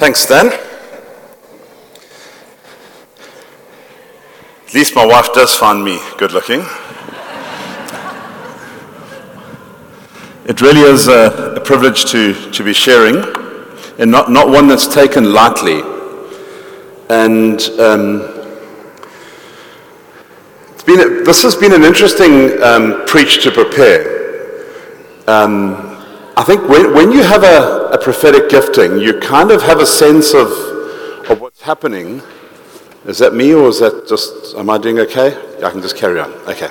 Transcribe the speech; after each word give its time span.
Thanks, 0.00 0.24
Dan. 0.24 0.46
At 4.66 4.72
least 4.72 4.94
my 4.94 5.04
wife 5.04 5.34
does 5.34 5.54
find 5.54 5.84
me 5.84 5.98
good 6.16 6.32
looking. 6.32 6.60
It 10.46 10.62
really 10.62 10.80
is 10.80 11.06
a, 11.08 11.56
a 11.56 11.60
privilege 11.60 12.06
to, 12.12 12.50
to 12.50 12.64
be 12.64 12.72
sharing, 12.72 13.16
and 13.98 14.10
not, 14.10 14.30
not 14.30 14.48
one 14.48 14.68
that's 14.68 14.88
taken 14.88 15.34
lightly. 15.34 15.82
And 17.10 17.60
um, 17.78 18.22
it's 20.70 20.82
been 20.82 21.24
this 21.24 21.42
has 21.42 21.54
been 21.54 21.74
an 21.74 21.84
interesting 21.84 22.62
um, 22.62 23.04
preach 23.04 23.42
to 23.42 23.50
prepare. 23.50 24.64
Um, 25.26 25.89
I 26.36 26.44
think 26.44 26.68
when, 26.68 26.94
when 26.94 27.10
you 27.10 27.22
have 27.22 27.42
a, 27.42 27.90
a 27.92 27.98
prophetic 27.98 28.48
gifting, 28.48 28.98
you 28.98 29.18
kind 29.18 29.50
of 29.50 29.62
have 29.62 29.80
a 29.80 29.86
sense 29.86 30.32
of, 30.32 30.48
of 31.28 31.40
what's 31.40 31.60
happening. 31.60 32.22
Is 33.04 33.18
that 33.18 33.34
me 33.34 33.52
or 33.52 33.68
is 33.68 33.80
that 33.80 34.06
just, 34.08 34.54
am 34.56 34.70
I 34.70 34.78
doing 34.78 35.00
okay? 35.00 35.30
Yeah, 35.58 35.66
I 35.66 35.70
can 35.70 35.82
just 35.82 35.96
carry 35.96 36.20
on. 36.20 36.32
Okay. 36.48 36.68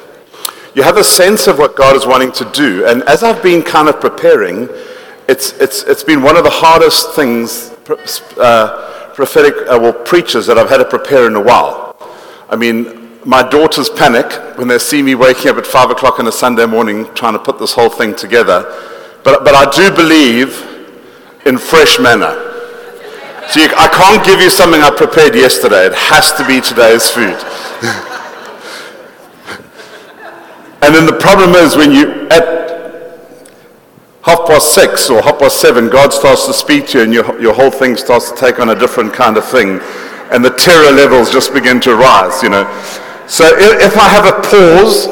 You 0.75 0.83
have 0.83 0.97
a 0.97 1.03
sense 1.03 1.47
of 1.47 1.57
what 1.57 1.75
God 1.75 1.95
is 1.95 2.05
wanting 2.05 2.31
to 2.33 2.49
do. 2.51 2.85
And 2.87 3.03
as 3.03 3.23
I've 3.23 3.43
been 3.43 3.61
kind 3.61 3.89
of 3.89 3.99
preparing, 3.99 4.69
it's, 5.27 5.51
it's, 5.53 5.83
it's 5.83 6.03
been 6.03 6.21
one 6.21 6.37
of 6.37 6.43
the 6.43 6.49
hardest 6.49 7.13
things, 7.13 7.71
uh, 8.37 9.11
prophetic, 9.13 9.55
uh, 9.67 9.77
well, 9.81 9.93
preachers 9.93 10.45
that 10.47 10.57
I've 10.57 10.69
had 10.69 10.77
to 10.77 10.85
prepare 10.85 11.27
in 11.27 11.35
a 11.35 11.41
while. 11.41 11.97
I 12.49 12.55
mean, 12.55 13.19
my 13.25 13.47
daughters 13.47 13.89
panic 13.89 14.31
when 14.57 14.67
they 14.67 14.79
see 14.79 15.01
me 15.01 15.15
waking 15.15 15.51
up 15.51 15.57
at 15.57 15.67
5 15.67 15.89
o'clock 15.91 16.19
on 16.19 16.27
a 16.27 16.31
Sunday 16.31 16.65
morning 16.65 17.13
trying 17.13 17.33
to 17.33 17.39
put 17.39 17.59
this 17.59 17.73
whole 17.73 17.89
thing 17.89 18.15
together. 18.15 18.63
But, 19.23 19.43
but 19.43 19.55
I 19.55 19.69
do 19.69 19.95
believe 19.95 20.65
in 21.45 21.57
fresh 21.57 21.99
manna. 21.99 22.45
So 23.49 23.61
you, 23.61 23.67
I 23.75 23.87
can't 23.87 24.25
give 24.25 24.39
you 24.39 24.49
something 24.49 24.81
I 24.81 24.91
prepared 24.91 25.35
yesterday. 25.35 25.87
It 25.87 25.95
has 25.95 26.31
to 26.33 26.45
be 26.45 26.61
today's 26.61 27.09
food. 27.09 27.33
and 30.83 30.93
then 30.93 31.05
the 31.05 31.17
problem 31.19 31.55
is 31.55 31.75
when 31.75 31.91
you, 31.91 32.27
at 32.29 32.59
half 34.23 34.45
past 34.45 34.75
six 34.75 35.09
or 35.09 35.21
half 35.21 35.39
past 35.39 35.59
seven, 35.59 35.89
God 35.89 36.13
starts 36.13 36.45
to 36.45 36.53
speak 36.53 36.87
to 36.89 36.99
you 36.99 37.03
and 37.05 37.13
your, 37.13 37.41
your 37.41 37.53
whole 37.53 37.71
thing 37.71 37.97
starts 37.97 38.31
to 38.31 38.37
take 38.37 38.59
on 38.59 38.69
a 38.69 38.75
different 38.75 39.13
kind 39.13 39.37
of 39.37 39.45
thing. 39.45 39.79
And 40.31 40.45
the 40.45 40.51
terror 40.51 40.91
levels 40.91 41.31
just 41.31 41.53
begin 41.53 41.79
to 41.81 41.95
rise, 41.95 42.43
you 42.43 42.49
know. 42.49 42.65
So 43.27 43.45
if, 43.45 43.93
if 43.93 43.97
I 43.97 44.07
have 44.09 44.25
a 44.25 44.41
pause 44.41 45.07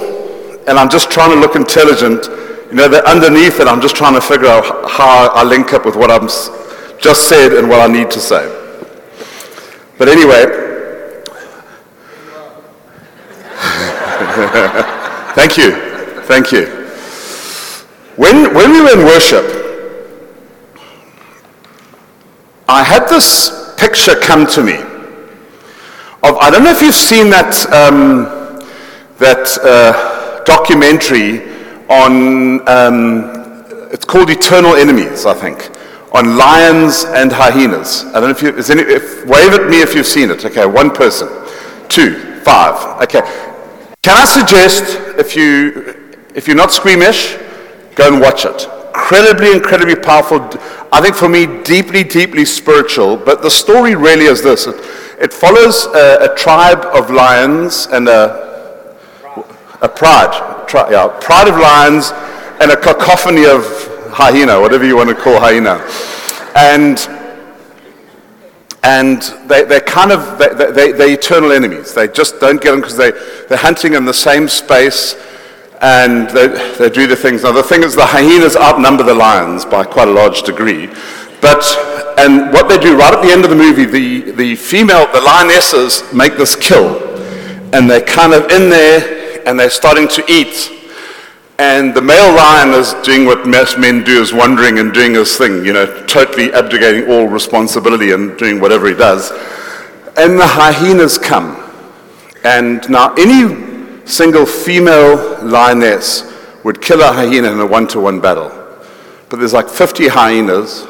and 0.68 0.78
I'm 0.78 0.90
just 0.90 1.10
trying 1.10 1.32
to 1.32 1.40
look 1.40 1.56
intelligent, 1.56 2.28
you 2.70 2.76
know, 2.76 2.90
that 2.90 3.06
underneath 3.06 3.60
it, 3.62 3.68
I'm 3.68 3.80
just 3.80 3.96
trying 3.96 4.14
to 4.16 4.22
figure 4.22 4.48
out 4.48 4.66
how 4.90 5.30
I 5.30 5.44
link 5.44 5.72
up 5.74 5.86
with 5.86 5.96
what 5.96 6.12
I've 6.12 6.28
just 7.00 7.30
said 7.30 7.54
and 7.54 7.70
what 7.70 7.80
I 7.80 7.92
need 7.92 8.12
to 8.12 8.20
say. 8.20 8.44
But 9.98 10.10
anyway, 10.10 10.46
thank 15.34 15.58
you. 15.58 15.72
Thank 16.24 16.52
you. 16.52 16.66
When, 18.18 18.54
when 18.54 18.72
we 18.72 18.82
were 18.82 19.00
in 19.00 19.06
worship, 19.06 19.46
I 22.68 22.84
had 22.84 23.08
this 23.08 23.74
picture 23.78 24.16
come 24.20 24.46
to 24.48 24.62
me 24.62 24.76
of, 26.22 26.36
I 26.42 26.50
don't 26.52 26.66
know 26.66 26.72
if 26.72 26.82
you've 26.82 26.94
seen 26.94 27.30
that, 27.30 27.56
um, 27.72 28.26
that 29.20 29.58
uh, 29.64 30.44
documentary 30.44 31.57
on, 31.90 32.68
um, 32.68 33.66
it's 33.92 34.06
called 34.06 34.30
Eternal 34.30 34.76
Enemies, 34.76 35.26
I 35.26 35.34
think, 35.34 35.70
on 36.14 36.38
lions 36.38 37.06
and 37.06 37.32
hyenas. 37.32 38.04
I 38.06 38.20
don't 38.20 38.24
know 38.24 38.30
if 38.30 38.42
you, 38.42 38.56
is 38.56 38.70
any, 38.70 38.82
if, 38.82 39.26
wave 39.26 39.54
at 39.54 39.70
me 39.70 39.82
if 39.82 39.94
you've 39.96 40.06
seen 40.06 40.30
it. 40.30 40.44
Okay, 40.46 40.66
one 40.66 40.92
person, 40.92 41.28
two, 41.90 42.42
five. 42.42 43.02
Okay. 43.04 43.22
Can 44.02 44.18
I 44.18 44.26
suggest, 44.26 44.84
if, 45.18 45.36
you, 45.36 46.18
if 46.34 46.48
you're 46.48 46.56
not 46.56 46.72
squeamish, 46.72 47.38
go 47.96 48.08
and 48.14 48.22
watch 48.22 48.46
it. 48.46 48.68
Incredibly, 48.88 49.52
incredibly 49.52 49.96
powerful. 49.96 50.40
I 50.92 51.02
think 51.02 51.16
for 51.16 51.30
me, 51.30 51.62
deeply, 51.64 52.04
deeply 52.04 52.46
spiritual. 52.46 53.18
But 53.18 53.42
the 53.42 53.50
story 53.50 53.96
really 53.96 54.26
is 54.26 54.42
this 54.42 54.68
it, 54.68 54.76
it 55.20 55.34
follows 55.34 55.86
a, 55.88 56.32
a 56.32 56.36
tribe 56.36 56.86
of 56.94 57.10
lions 57.10 57.88
and 57.88 58.08
a, 58.08 58.96
a 59.82 59.90
pride, 59.90 60.57
tri- 60.68 60.92
yeah, 60.92 61.08
pride 61.22 61.48
of 61.48 61.56
lions 61.56 62.12
and 62.62 62.72
a 62.72 62.78
cacophony 62.78 63.46
of 63.46 63.64
hyena, 64.12 64.60
whatever 64.60 64.86
you 64.86 64.96
want 64.96 65.10
to 65.10 65.16
call 65.16 65.40
hyena. 65.40 65.82
And, 66.56 66.98
and 68.84 69.22
they, 69.50 69.64
they're 69.64 69.80
kind 69.80 70.12
of, 70.12 70.38
they, 70.40 70.72
they, 70.72 70.92
they're 70.92 71.14
eternal 71.14 71.52
enemies. 71.52 71.94
They 71.94 72.08
just 72.08 72.40
don't 72.40 72.62
get 72.62 72.72
them 72.72 72.82
because 72.82 72.98
they, 72.98 73.12
they're 73.48 73.58
hunting 73.58 73.94
in 73.94 74.06
the 74.06 74.14
same 74.14 74.48
space 74.48 75.16
and 75.82 76.30
they, 76.32 76.48
they 76.78 76.90
do 76.90 77.06
the 77.06 77.16
things. 77.16 77.44
Now, 77.44 77.52
the 77.52 77.62
thing 77.62 77.84
is, 77.84 77.96
the 77.96 78.06
hyenas 78.06 78.56
outnumber 78.56 79.04
the 79.04 79.14
lions 79.14 79.66
by 79.66 79.84
quite 79.84 80.08
a 80.08 80.12
large 80.12 80.42
degree. 80.42 80.88
But, 81.40 81.64
and 82.18 82.52
what 82.52 82.68
they 82.68 82.80
do 82.80 82.98
right 82.98 83.14
at 83.14 83.22
the 83.22 83.32
end 83.32 83.44
of 83.44 83.52
the 83.52 83.56
movie, 83.56 83.86
the, 83.86 84.32
the 84.32 84.56
female, 84.56 85.06
the 85.14 85.22
lionesses 85.22 86.04
make 86.12 86.36
this 86.36 86.56
kill. 86.56 87.06
And 87.76 87.88
they're 87.88 88.02
kind 88.02 88.34
of 88.34 88.50
in 88.50 88.70
there 88.70 89.18
and 89.48 89.58
they're 89.58 89.70
starting 89.70 90.10
to 90.10 90.24
eat. 90.30 90.74
And 91.58 91.96
the 91.96 92.02
male 92.02 92.36
lion 92.36 92.78
is 92.78 92.94
doing 92.96 93.26
what 93.26 93.48
most 93.48 93.80
men 93.80 94.04
do, 94.04 94.22
is 94.22 94.34
wandering 94.34 94.78
and 94.78 94.94
doing 94.94 95.14
his 95.14 95.38
thing, 95.38 95.66
you 95.66 95.72
know, 95.72 95.86
totally 96.06 96.52
abdicating 96.54 97.10
all 97.10 97.28
responsibility 97.28 98.12
and 98.12 98.38
doing 98.38 98.60
whatever 98.60 98.88
he 98.88 98.94
does. 98.94 99.32
And 100.18 100.38
the 100.38 100.46
hyenas 100.46 101.18
come. 101.18 101.64
And 102.44 102.88
now 102.90 103.14
any 103.16 104.06
single 104.06 104.46
female 104.46 105.42
lioness 105.44 106.32
would 106.66 106.82
kill 106.82 107.02
a 107.02 107.12
hyena 107.14 107.50
in 107.52 107.60
a 107.60 107.66
one-to-one 107.66 108.20
battle. 108.20 108.52
But 109.30 109.38
there's 109.38 109.54
like 109.54 109.70
50 109.70 110.10
hyenas 110.10 110.86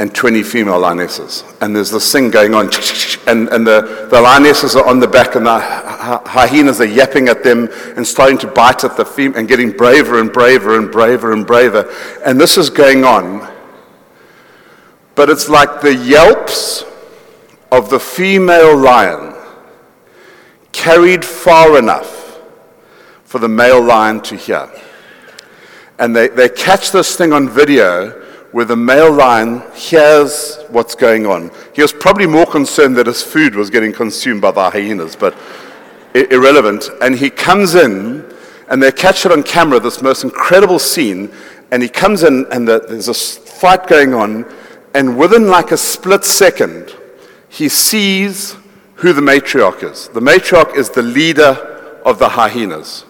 and 0.00 0.14
20 0.14 0.42
female 0.42 0.80
lionesses. 0.80 1.44
And 1.60 1.76
there's 1.76 1.90
this 1.90 2.10
thing 2.10 2.30
going 2.30 2.54
on, 2.54 2.70
and, 3.26 3.48
and 3.50 3.66
the, 3.66 4.08
the 4.10 4.18
lionesses 4.18 4.74
are 4.74 4.86
on 4.86 4.98
the 4.98 5.06
back, 5.06 5.34
and 5.34 5.44
the 5.44 5.60
hyenas 5.60 6.80
are 6.80 6.86
yapping 6.86 7.28
at 7.28 7.44
them 7.44 7.68
and 7.96 8.06
starting 8.06 8.38
to 8.38 8.46
bite 8.46 8.82
at 8.82 8.96
the 8.96 9.04
female 9.04 9.38
and 9.38 9.46
getting 9.46 9.70
braver 9.70 10.18
and 10.18 10.32
braver 10.32 10.78
and 10.78 10.90
braver 10.90 11.34
and 11.34 11.46
braver. 11.46 11.94
And 12.24 12.40
this 12.40 12.56
is 12.56 12.70
going 12.70 13.04
on. 13.04 13.46
But 15.16 15.28
it's 15.28 15.50
like 15.50 15.82
the 15.82 15.94
yelps 15.94 16.82
of 17.70 17.90
the 17.90 18.00
female 18.00 18.78
lion 18.78 19.34
carried 20.72 21.26
far 21.26 21.78
enough 21.78 22.40
for 23.24 23.38
the 23.38 23.48
male 23.48 23.82
lion 23.82 24.22
to 24.22 24.36
hear. 24.36 24.70
And 25.98 26.16
they, 26.16 26.28
they 26.28 26.48
catch 26.48 26.90
this 26.90 27.16
thing 27.16 27.34
on 27.34 27.50
video 27.50 28.19
where 28.52 28.64
the 28.64 28.76
male 28.76 29.12
lion 29.12 29.62
hears 29.74 30.58
what's 30.68 30.94
going 30.94 31.26
on. 31.26 31.50
He 31.72 31.82
was 31.82 31.92
probably 31.92 32.26
more 32.26 32.46
concerned 32.46 32.96
that 32.96 33.06
his 33.06 33.22
food 33.22 33.54
was 33.54 33.70
getting 33.70 33.92
consumed 33.92 34.40
by 34.42 34.50
the 34.50 34.70
hyenas, 34.70 35.14
but 35.14 35.36
irrelevant. 36.14 36.90
And 37.00 37.14
he 37.14 37.30
comes 37.30 37.76
in, 37.76 38.24
and 38.68 38.82
they 38.82 38.90
catch 38.90 39.24
it 39.24 39.32
on 39.32 39.42
camera, 39.42 39.78
this 39.78 40.02
most 40.02 40.24
incredible 40.24 40.78
scene. 40.78 41.30
And 41.70 41.82
he 41.82 41.88
comes 41.88 42.24
in, 42.24 42.46
and 42.50 42.66
the, 42.66 42.80
there's 42.80 43.08
a 43.08 43.14
fight 43.14 43.86
going 43.86 44.14
on. 44.14 44.44
And 44.94 45.16
within 45.16 45.46
like 45.46 45.70
a 45.70 45.76
split 45.76 46.24
second, 46.24 46.94
he 47.48 47.68
sees 47.68 48.56
who 48.96 49.12
the 49.12 49.20
matriarch 49.20 49.88
is. 49.88 50.08
The 50.08 50.20
matriarch 50.20 50.74
is 50.76 50.90
the 50.90 51.02
leader 51.02 52.00
of 52.04 52.18
the 52.18 52.28
hyenas. 52.28 53.04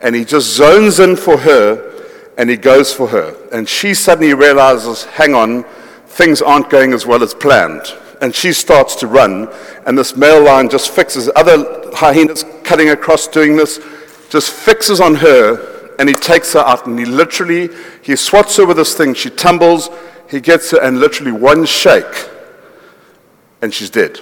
And 0.00 0.14
he 0.14 0.24
just 0.24 0.54
zones 0.54 1.00
in 1.00 1.16
for 1.16 1.38
her 1.38 1.97
and 2.38 2.48
he 2.48 2.56
goes 2.56 2.94
for 2.94 3.08
her. 3.08 3.36
And 3.52 3.68
she 3.68 3.92
suddenly 3.92 4.32
realizes, 4.32 5.04
hang 5.04 5.34
on, 5.34 5.64
things 6.06 6.40
aren't 6.40 6.70
going 6.70 6.92
as 6.92 7.04
well 7.04 7.22
as 7.22 7.34
planned. 7.34 7.82
And 8.22 8.34
she 8.34 8.52
starts 8.52 8.94
to 8.96 9.06
run, 9.06 9.48
and 9.86 9.98
this 9.98 10.16
male 10.16 10.42
lion 10.42 10.68
just 10.70 10.90
fixes. 10.90 11.28
Other 11.34 11.90
hyenas 11.94 12.44
cutting 12.62 12.90
across 12.90 13.26
doing 13.26 13.56
this, 13.56 13.80
just 14.30 14.52
fixes 14.52 15.00
on 15.00 15.16
her, 15.16 15.94
and 15.98 16.08
he 16.08 16.14
takes 16.14 16.52
her 16.52 16.60
out, 16.60 16.86
and 16.86 16.98
he 16.98 17.04
literally, 17.04 17.70
he 18.02 18.14
swats 18.14 18.56
her 18.56 18.66
with 18.66 18.76
this 18.76 18.94
thing. 18.94 19.14
She 19.14 19.30
tumbles, 19.30 19.90
he 20.30 20.40
gets 20.40 20.70
her, 20.70 20.80
and 20.80 21.00
literally 21.00 21.32
one 21.32 21.64
shake, 21.66 22.28
and 23.62 23.74
she's 23.74 23.90
dead. 23.90 24.20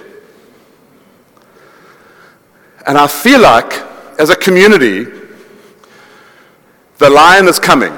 And 2.87 2.97
I 2.97 3.05
feel 3.05 3.41
like, 3.41 3.73
as 4.19 4.31
a 4.31 4.35
community, 4.35 5.05
the 6.97 7.09
lion 7.11 7.47
is 7.47 7.59
coming 7.59 7.95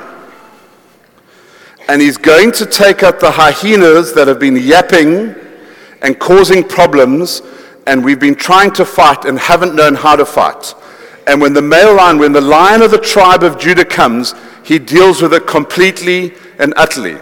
and 1.89 2.00
he's 2.00 2.18
going 2.18 2.51
to 2.51 2.68
take 2.68 3.01
out 3.01 3.19
the 3.19 3.31
hyenas 3.31 4.13
that 4.13 4.27
have 4.27 4.39
been 4.39 4.56
yapping 4.56 5.33
and 6.03 6.19
causing 6.19 6.63
problems, 6.63 7.41
and 7.88 8.06
we've 8.06 8.19
been 8.19 8.36
trying 8.36 8.69
to 8.69 8.86
fight 8.86 9.25
and 9.25 9.39
haven't 9.39 9.74
known 9.74 9.95
how 9.95 10.15
to 10.15 10.24
fight. 10.24 10.75
And 11.25 11.41
when 11.41 11.53
the 11.53 11.63
male 11.63 11.95
lion, 11.95 12.19
when 12.19 12.31
the 12.31 12.41
lion 12.41 12.83
of 12.83 12.91
the 12.91 13.00
tribe 13.00 13.41
of 13.41 13.57
Judah 13.57 13.86
comes, 13.86 14.36
he 14.63 14.77
deals 14.77 15.24
with 15.24 15.33
it 15.33 15.47
completely 15.47 16.36
and 16.59 16.75
utterly. 16.77 17.18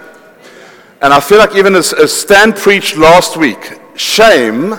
And 1.01 1.13
I 1.13 1.21
feel 1.21 1.37
like 1.37 1.55
even 1.55 1.73
as, 1.73 1.93
as 1.93 2.11
Stan 2.11 2.51
preached 2.51 2.97
last 2.97 3.37
week, 3.37 3.79
shame 3.95 4.75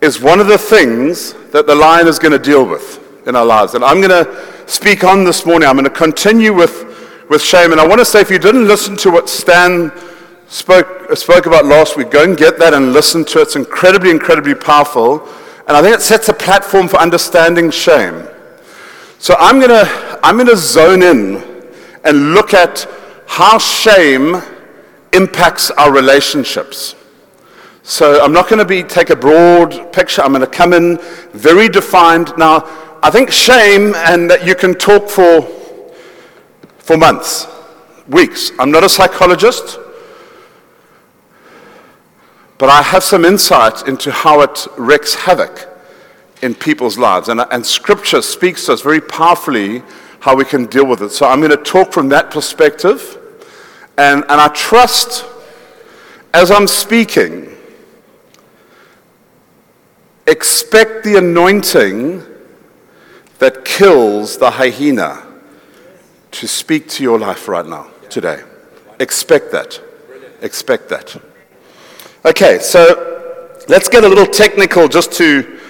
is 0.00 0.18
one 0.18 0.40
of 0.40 0.46
the 0.46 0.56
things 0.56 1.34
that 1.50 1.66
the 1.66 1.74
lion 1.74 2.08
is 2.08 2.18
going 2.18 2.32
to 2.32 2.38
deal 2.38 2.64
with 2.66 3.00
in 3.28 3.36
our 3.36 3.44
lives. 3.44 3.74
And 3.74 3.84
I'm 3.84 4.00
going 4.00 4.24
to 4.24 4.66
speak 4.66 5.04
on 5.04 5.24
this 5.24 5.44
morning. 5.44 5.68
I'm 5.68 5.76
going 5.76 5.84
to 5.84 5.90
continue 5.90 6.54
with, 6.54 6.93
with 7.28 7.42
shame. 7.42 7.72
And 7.72 7.80
I 7.80 7.86
want 7.86 8.00
to 8.00 8.04
say, 8.04 8.20
if 8.20 8.30
you 8.30 8.38
didn't 8.38 8.66
listen 8.66 8.96
to 8.98 9.10
what 9.10 9.28
Stan 9.28 9.92
spoke, 10.48 11.16
spoke 11.16 11.46
about 11.46 11.64
last 11.64 11.96
week, 11.96 12.10
go 12.10 12.24
and 12.24 12.36
get 12.36 12.58
that 12.58 12.74
and 12.74 12.92
listen 12.92 13.24
to 13.26 13.40
it. 13.40 13.42
It's 13.42 13.56
incredibly, 13.56 14.10
incredibly 14.10 14.54
powerful. 14.54 15.26
And 15.66 15.76
I 15.76 15.82
think 15.82 15.94
it 15.94 16.02
sets 16.02 16.28
a 16.28 16.34
platform 16.34 16.88
for 16.88 16.98
understanding 16.98 17.70
shame. 17.70 18.28
So 19.18 19.34
I'm 19.38 19.58
going 19.58 19.70
to, 19.70 20.20
I'm 20.22 20.36
going 20.36 20.48
to 20.48 20.56
zone 20.56 21.02
in 21.02 21.70
and 22.04 22.34
look 22.34 22.52
at 22.52 22.86
how 23.26 23.58
shame 23.58 24.36
impacts 25.14 25.70
our 25.70 25.92
relationships. 25.92 26.94
So 27.82 28.22
I'm 28.22 28.32
not 28.32 28.48
going 28.48 28.58
to 28.58 28.64
be 28.64 28.82
take 28.82 29.10
a 29.10 29.16
broad 29.16 29.92
picture. 29.92 30.22
I'm 30.22 30.32
going 30.32 30.40
to 30.40 30.46
come 30.46 30.72
in 30.72 30.98
very 31.32 31.68
defined. 31.68 32.32
Now, 32.36 32.64
I 33.02 33.10
think 33.10 33.30
shame 33.30 33.94
and 33.94 34.30
that 34.30 34.46
you 34.46 34.54
can 34.54 34.74
talk 34.74 35.08
for 35.08 35.42
for 36.84 36.98
months, 36.98 37.46
weeks. 38.06 38.52
I'm 38.58 38.70
not 38.70 38.84
a 38.84 38.88
psychologist, 38.90 39.78
but 42.58 42.68
I 42.68 42.82
have 42.82 43.02
some 43.02 43.24
insight 43.24 43.88
into 43.88 44.12
how 44.12 44.42
it 44.42 44.66
wreaks 44.76 45.14
havoc 45.14 45.66
in 46.42 46.54
people's 46.54 46.98
lives. 46.98 47.30
And, 47.30 47.40
and 47.50 47.64
Scripture 47.64 48.20
speaks 48.20 48.66
to 48.66 48.74
us 48.74 48.82
very 48.82 49.00
powerfully 49.00 49.82
how 50.20 50.36
we 50.36 50.44
can 50.44 50.66
deal 50.66 50.86
with 50.86 51.00
it. 51.00 51.10
So 51.10 51.26
I'm 51.26 51.40
going 51.40 51.50
to 51.50 51.56
talk 51.56 51.90
from 51.90 52.10
that 52.10 52.30
perspective. 52.30 53.18
And, 53.96 54.22
and 54.28 54.40
I 54.40 54.48
trust 54.48 55.24
as 56.34 56.50
I'm 56.50 56.66
speaking, 56.66 57.48
expect 60.26 61.04
the 61.04 61.16
anointing 61.16 62.22
that 63.38 63.64
kills 63.64 64.36
the 64.36 64.50
hyena 64.50 65.23
to 66.34 66.48
speak 66.48 66.88
to 66.88 67.02
your 67.04 67.18
life 67.18 67.46
right 67.46 67.64
now, 67.64 67.86
today. 68.10 68.42
Expect 68.98 69.52
that. 69.52 69.80
Expect 70.42 70.88
that. 70.88 71.16
Okay, 72.24 72.58
so 72.58 73.60
let's 73.68 73.88
get 73.88 74.02
a 74.02 74.08
little 74.08 74.26
technical 74.26 74.88
just 74.88 75.12
to, 75.12 75.60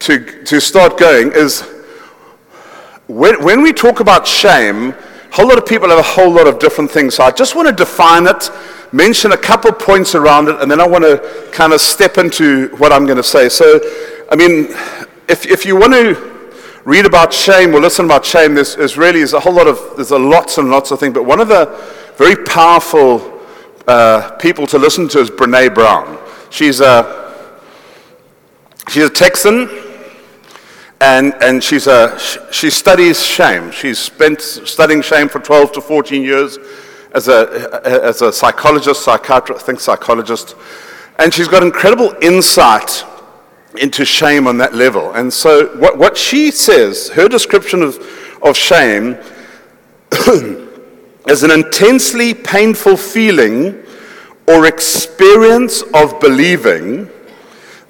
to, 0.00 0.44
to 0.44 0.60
start 0.60 0.98
going. 0.98 1.32
Is 1.32 1.62
when, 3.06 3.42
when 3.42 3.62
we 3.62 3.72
talk 3.72 4.00
about 4.00 4.26
shame, 4.26 4.90
a 4.90 4.96
whole 5.32 5.48
lot 5.48 5.56
of 5.56 5.64
people 5.64 5.88
have 5.88 5.98
a 5.98 6.02
whole 6.02 6.30
lot 6.30 6.46
of 6.46 6.58
different 6.58 6.90
things. 6.90 7.14
So 7.14 7.24
I 7.24 7.30
just 7.30 7.56
want 7.56 7.68
to 7.68 7.74
define 7.74 8.26
it, 8.26 8.50
mention 8.92 9.32
a 9.32 9.38
couple 9.38 9.72
points 9.72 10.14
around 10.14 10.48
it, 10.48 10.60
and 10.60 10.70
then 10.70 10.80
I 10.80 10.86
want 10.86 11.04
to 11.04 11.48
kind 11.50 11.72
of 11.72 11.80
step 11.80 12.18
into 12.18 12.68
what 12.76 12.92
I'm 12.92 13.06
going 13.06 13.16
to 13.16 13.22
say. 13.22 13.48
So, 13.48 13.80
I 14.30 14.36
mean, 14.36 14.66
if, 15.28 15.46
if 15.46 15.64
you 15.64 15.76
want 15.76 15.94
to 15.94 16.33
read 16.84 17.06
about 17.06 17.32
shame 17.32 17.74
or 17.74 17.80
listen 17.80 18.04
about 18.04 18.24
shame, 18.24 18.54
there's, 18.54 18.76
there's 18.76 18.96
really 18.96 19.20
there's 19.20 19.32
a 19.32 19.40
whole 19.40 19.54
lot 19.54 19.66
of, 19.66 19.78
there's 19.96 20.10
a 20.10 20.18
lots 20.18 20.58
and 20.58 20.70
lots 20.70 20.90
of 20.90 21.00
things. 21.00 21.14
But 21.14 21.24
one 21.24 21.40
of 21.40 21.48
the 21.48 21.66
very 22.16 22.36
powerful 22.44 23.40
uh, 23.86 24.32
people 24.32 24.66
to 24.68 24.78
listen 24.78 25.08
to 25.08 25.20
is 25.20 25.30
Brene 25.30 25.74
Brown. 25.74 26.18
She's 26.50 26.80
a, 26.80 27.50
she's 28.88 29.04
a 29.04 29.10
Texan 29.10 29.68
and, 31.00 31.34
and 31.42 31.62
she's 31.62 31.86
a, 31.86 32.18
she 32.52 32.70
studies 32.70 33.24
shame. 33.24 33.70
She's 33.70 33.98
spent 33.98 34.40
studying 34.40 35.02
shame 35.02 35.28
for 35.28 35.40
12 35.40 35.72
to 35.72 35.80
14 35.80 36.22
years 36.22 36.58
as 37.14 37.28
a, 37.28 37.80
as 37.84 38.22
a 38.22 38.32
psychologist, 38.32 39.04
psychiatrist, 39.04 39.62
I 39.62 39.66
think 39.66 39.80
psychologist. 39.80 40.54
And 41.18 41.32
she's 41.32 41.48
got 41.48 41.62
incredible 41.62 42.14
insight 42.20 43.04
into 43.76 44.04
shame 44.04 44.46
on 44.46 44.58
that 44.58 44.74
level. 44.74 45.12
And 45.12 45.32
so, 45.32 45.66
what, 45.76 45.98
what 45.98 46.16
she 46.16 46.50
says, 46.50 47.08
her 47.10 47.28
description 47.28 47.82
of, 47.82 47.98
of 48.42 48.56
shame, 48.56 49.16
is 51.28 51.42
an 51.42 51.50
intensely 51.50 52.34
painful 52.34 52.96
feeling 52.96 53.82
or 54.46 54.66
experience 54.66 55.82
of 55.94 56.20
believing 56.20 57.08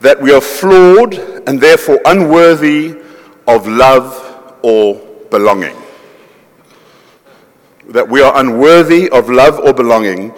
that 0.00 0.20
we 0.20 0.32
are 0.32 0.40
flawed 0.40 1.14
and 1.48 1.60
therefore 1.60 2.00
unworthy 2.06 2.96
of 3.46 3.66
love 3.66 4.56
or 4.62 4.94
belonging. 5.30 5.76
That 7.88 8.08
we 8.08 8.22
are 8.22 8.38
unworthy 8.38 9.10
of 9.10 9.28
love 9.28 9.58
or 9.58 9.74
belonging. 9.74 10.32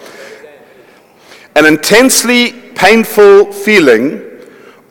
An 1.55 1.65
intensely 1.65 2.51
painful 2.75 3.51
feeling 3.53 4.26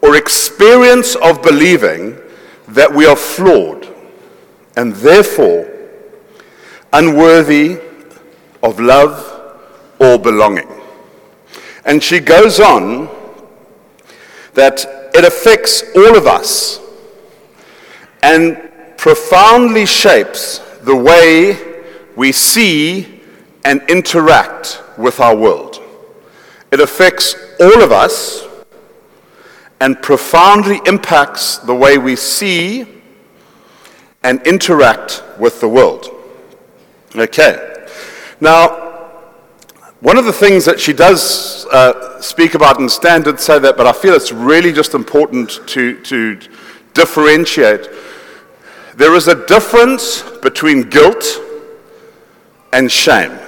or 0.03 0.17
experience 0.17 1.15
of 1.17 1.43
believing 1.43 2.19
that 2.69 2.93
we 2.93 3.07
are 3.07 3.17
flawed 3.17 3.87
and 4.77 4.93
therefore 4.95 5.71
unworthy 6.93 7.81
of 8.63 8.81
love 8.81 9.33
or 9.99 10.19
belonging. 10.19 10.69
And 11.85 12.03
she 12.03 12.21
goes 12.21 12.61
on 12.61 13.09
that 14.55 14.85
it 15.15 15.25
affects 15.25 15.83
all 15.95 16.17
of 16.17 16.27
us 16.27 16.81
and 18.23 18.71
profoundly 18.97 19.87
shapes 19.87 20.59
the 20.83 20.97
way 20.97 21.83
we 22.17 22.33
see 22.33 23.21
and 23.65 23.83
interact 23.89 24.83
with 24.99 25.21
our 25.21 25.37
world. 25.37 25.81
It 26.73 26.81
affects 26.81 27.35
all 27.61 27.83
of 27.83 27.93
us 27.93 28.46
and 29.81 30.01
profoundly 30.03 30.81
impacts 30.87 31.59
the 31.59 31.75
way 31.75 31.99
we 31.99 32.17
see 32.17 32.87
and 34.23 34.45
interact 34.47 35.23
with 35.39 35.61
the 35.61 35.69
world. 35.69 36.11
Okay. 37.15 37.87
Now, 38.41 38.69
one 40.01 40.19
of 40.19 40.25
the 40.25 40.33
things 40.33 40.65
that 40.65 40.79
she 40.79 40.93
does 40.93 41.67
uh, 41.67 42.21
speak 42.21 42.55
about, 42.55 42.79
and 42.79 42.91
Stan 42.91 43.23
did 43.23 43.41
say 43.41 43.59
that, 43.59 43.77
but 43.77 43.87
I 43.87 43.93
feel 43.93 44.15
it's 44.15 44.33
really 44.33 44.73
just 44.73 44.95
important 44.95 45.67
to, 45.69 46.01
to 46.03 46.39
differentiate 46.95 47.89
there 48.97 49.15
is 49.15 49.29
a 49.29 49.47
difference 49.47 50.23
between 50.41 50.89
guilt 50.89 51.25
and 52.73 52.91
shame. 52.91 53.39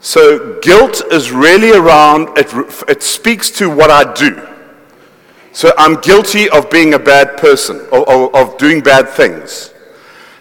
So, 0.00 0.58
guilt 0.60 1.02
is 1.12 1.30
really 1.30 1.70
around, 1.72 2.36
it, 2.36 2.52
it 2.88 3.02
speaks 3.02 3.50
to 3.52 3.70
what 3.70 3.90
I 3.90 4.12
do. 4.12 4.46
So, 5.58 5.72
I'm 5.76 6.00
guilty 6.02 6.48
of 6.48 6.70
being 6.70 6.94
a 6.94 7.00
bad 7.00 7.36
person, 7.36 7.84
of, 7.90 8.32
of 8.32 8.58
doing 8.58 8.80
bad 8.80 9.08
things. 9.08 9.74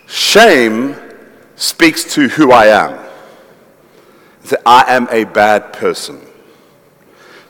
Shame 0.06 0.96
speaks 1.56 2.14
to 2.14 2.28
who 2.28 2.52
I 2.52 2.68
am. 2.68 3.04
That 4.50 4.62
I 4.64 4.84
am 4.90 5.08
a 5.10 5.24
bad 5.24 5.74
person. 5.74 6.22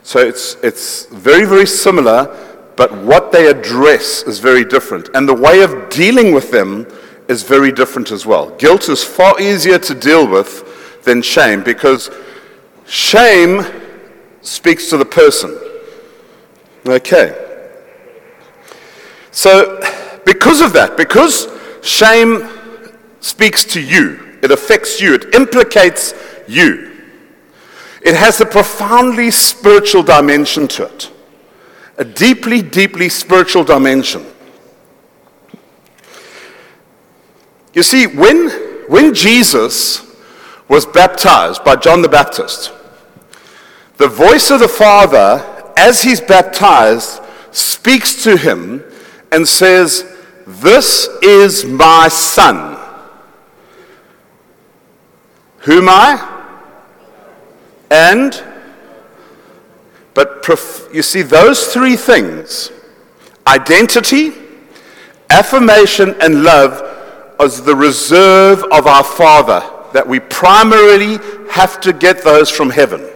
So, 0.01 0.19
it's, 0.19 0.55
it's 0.63 1.07
very, 1.07 1.43
very 1.43 1.67
similar 1.67 2.33
but 2.77 2.95
what 3.03 3.33
they 3.33 3.47
address 3.47 4.23
is 4.23 4.39
very 4.39 4.63
different. 4.63 5.09
And 5.13 5.27
the 5.27 5.33
way 5.33 5.61
of 5.61 5.89
dealing 5.89 6.33
with 6.33 6.51
them 6.51 6.87
is 7.27 7.43
very 7.43 7.73
different 7.73 8.11
as 8.11 8.25
well. 8.25 8.49
Guilt 8.51 8.87
is 8.87 9.03
far 9.03 9.41
easier 9.41 9.77
to 9.77 9.93
deal 9.93 10.25
with 10.25 11.03
than 11.03 11.21
shame 11.21 11.63
because 11.63 12.09
shame 12.85 13.65
speaks 14.41 14.89
to 14.89 14.95
the 14.95 15.03
person. 15.03 15.59
Okay. 16.87 17.43
So, 19.37 19.79
because 20.25 20.61
of 20.61 20.73
that, 20.73 20.97
because 20.97 21.47
shame 21.83 22.49
speaks 23.19 23.63
to 23.65 23.79
you, 23.79 24.39
it 24.41 24.49
affects 24.49 24.99
you, 24.99 25.13
it 25.13 25.35
implicates 25.35 26.15
you, 26.47 26.91
it 28.01 28.15
has 28.15 28.41
a 28.41 28.47
profoundly 28.47 29.29
spiritual 29.29 30.01
dimension 30.01 30.67
to 30.69 30.85
it 30.85 31.11
a 31.99 32.03
deeply, 32.03 32.63
deeply 32.63 33.09
spiritual 33.09 33.63
dimension. 33.63 34.25
You 37.75 37.83
see, 37.83 38.07
when, 38.07 38.49
when 38.87 39.13
Jesus 39.13 40.03
was 40.67 40.87
baptized 40.87 41.63
by 41.63 41.75
John 41.75 42.01
the 42.01 42.09
Baptist, 42.09 42.73
the 43.97 44.07
voice 44.07 44.49
of 44.49 44.61
the 44.61 44.67
Father, 44.67 45.45
as 45.77 46.01
he's 46.01 46.21
baptized, 46.21 47.21
speaks 47.51 48.23
to 48.23 48.35
him 48.35 48.83
and 49.31 49.47
says, 49.47 50.05
This 50.45 51.07
is 51.21 51.65
my 51.65 52.07
Son, 52.07 52.77
whom 55.59 55.87
I? 55.89 56.33
And 57.89 58.43
but 60.17 60.47
you 60.91 61.03
see, 61.03 61.21
those 61.21 61.67
three 61.67 61.95
things 61.95 62.71
identity, 63.45 64.31
affirmation, 65.29 66.15
and 66.19 66.43
love 66.43 66.81
as 67.39 67.61
the 67.61 67.75
reserve 67.75 68.63
of 68.71 68.87
our 68.87 69.03
Father 69.03 69.61
that 69.93 70.07
we 70.07 70.19
primarily 70.19 71.19
have 71.51 71.79
to 71.81 71.93
get 71.93 72.23
those 72.23 72.49
from 72.49 72.71
heaven. 72.71 73.07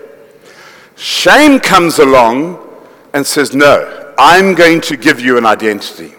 Shame 0.96 1.60
comes 1.60 1.98
along 1.98 2.60
and 3.16 3.26
says, 3.26 3.56
No, 3.56 4.01
I'm 4.24 4.54
going 4.54 4.82
to 4.82 4.98
give 4.98 5.20
you 5.20 5.40
an 5.40 5.48
identity. 5.48 6.14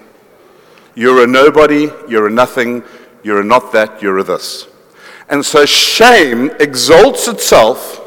You're 0.96 1.22
a 1.22 1.26
nobody, 1.28 1.88
you're 2.08 2.26
a 2.26 2.30
nothing, 2.32 2.82
you're 3.22 3.42
a 3.42 3.44
not 3.44 3.72
that, 3.74 4.02
you're 4.02 4.18
a 4.18 4.24
this. 4.24 4.66
And 5.28 5.46
so 5.46 5.64
shame 5.64 6.50
exalts 6.58 7.28
itself 7.28 8.00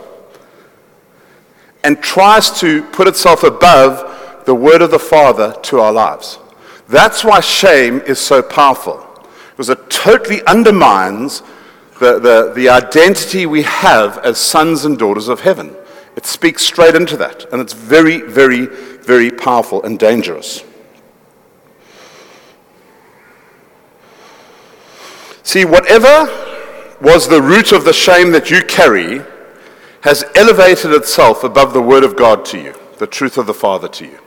and 1.86 1.98
tries 2.04 2.60
to 2.60 2.84
put 2.88 3.08
itself 3.08 3.44
above 3.44 4.44
the 4.46 4.54
word 4.54 4.82
of 4.82 4.92
the 4.92 5.00
Father 5.00 5.56
to 5.64 5.80
our 5.80 5.94
lives. 5.94 6.40
That's 6.90 7.24
why 7.24 7.40
shame 7.40 8.02
is 8.02 8.20
so 8.20 8.42
powerful, 8.42 9.02
because 9.52 9.70
it 9.70 9.90
totally 9.90 10.44
undermines 10.44 11.42
the, 12.02 12.20
the, 12.20 12.52
the 12.54 12.68
identity 12.68 13.46
we 13.46 13.62
have 13.62 14.18
as 14.18 14.40
sons 14.40 14.84
and 14.84 15.00
daughters 15.00 15.30
of 15.30 15.40
heaven. 15.40 15.74
It 16.18 16.26
speaks 16.26 16.64
straight 16.64 16.96
into 16.96 17.16
that, 17.18 17.46
and 17.54 17.62
it's 17.62 17.74
very, 17.74 18.22
very, 18.22 18.68
very 19.06 19.32
powerful 19.32 19.82
and 19.84 19.98
dangerous. 19.98 20.64
See, 25.44 25.64
whatever 25.64 26.28
was 27.02 27.28
the 27.28 27.42
root 27.42 27.72
of 27.72 27.86
the 27.86 27.94
shame 27.94 28.32
that 28.32 28.50
you 28.50 28.64
carry 28.64 29.22
has 30.02 30.26
elevated 30.36 30.92
itself 30.92 31.44
above 31.44 31.74
the 31.74 31.82
Word 31.82 32.04
of 32.04 32.16
God 32.16 32.46
to 32.46 32.60
you, 32.60 32.74
the 32.98 33.08
truth 33.08 33.38
of 33.38 33.46
the 33.46 33.54
Father 33.54 33.88
to 33.88 34.06
you. 34.06 34.20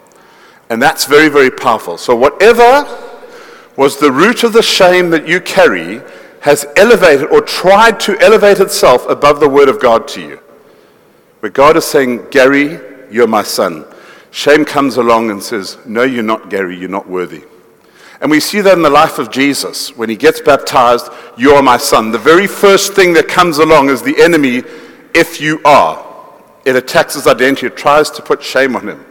And 0.70 0.80
that's 0.80 1.06
very, 1.06 1.28
very 1.28 1.50
powerful. 1.50 1.98
So, 1.98 2.14
whatever 2.14 2.86
was 3.76 3.98
the 3.98 4.12
root 4.12 4.42
of 4.42 4.52
the 4.52 4.62
shame 4.62 5.10
that 5.10 5.26
you 5.28 5.40
carry 5.40 6.00
has 6.40 6.66
elevated 6.76 7.28
or 7.28 7.40
tried 7.40 7.98
to 8.00 8.18
elevate 8.20 8.60
itself 8.60 9.08
above 9.08 9.40
the 9.40 9.48
Word 9.48 9.68
of 9.68 9.80
God 9.80 10.06
to 10.08 10.20
you. 10.20 10.40
Where 11.40 11.50
God 11.50 11.76
is 11.76 11.84
saying, 11.84 12.26
Gary, 12.30 12.80
you're 13.10 13.26
my 13.26 13.42
son. 13.42 13.84
Shame 14.30 14.64
comes 14.64 14.96
along 14.96 15.30
and 15.30 15.42
says, 15.42 15.78
No, 15.86 16.02
you're 16.02 16.22
not, 16.22 16.50
Gary, 16.50 16.76
you're 16.76 16.88
not 16.88 17.08
worthy. 17.08 17.44
And 18.20 18.30
we 18.30 18.40
see 18.40 18.60
that 18.60 18.74
in 18.74 18.82
the 18.82 18.90
life 18.90 19.18
of 19.18 19.30
Jesus. 19.30 19.96
When 19.96 20.08
he 20.08 20.16
gets 20.16 20.40
baptized, 20.40 21.08
you 21.36 21.52
are 21.52 21.62
my 21.62 21.76
son. 21.76 22.10
The 22.10 22.18
very 22.18 22.46
first 22.46 22.94
thing 22.94 23.12
that 23.14 23.28
comes 23.28 23.58
along 23.58 23.90
is 23.90 24.02
the 24.02 24.20
enemy, 24.20 24.62
if 25.14 25.40
you 25.40 25.60
are. 25.64 26.04
It 26.64 26.74
attacks 26.74 27.14
his 27.14 27.26
identity, 27.26 27.66
it 27.66 27.76
tries 27.76 28.10
to 28.10 28.22
put 28.22 28.42
shame 28.42 28.76
on 28.76 28.88
him. 28.88 29.06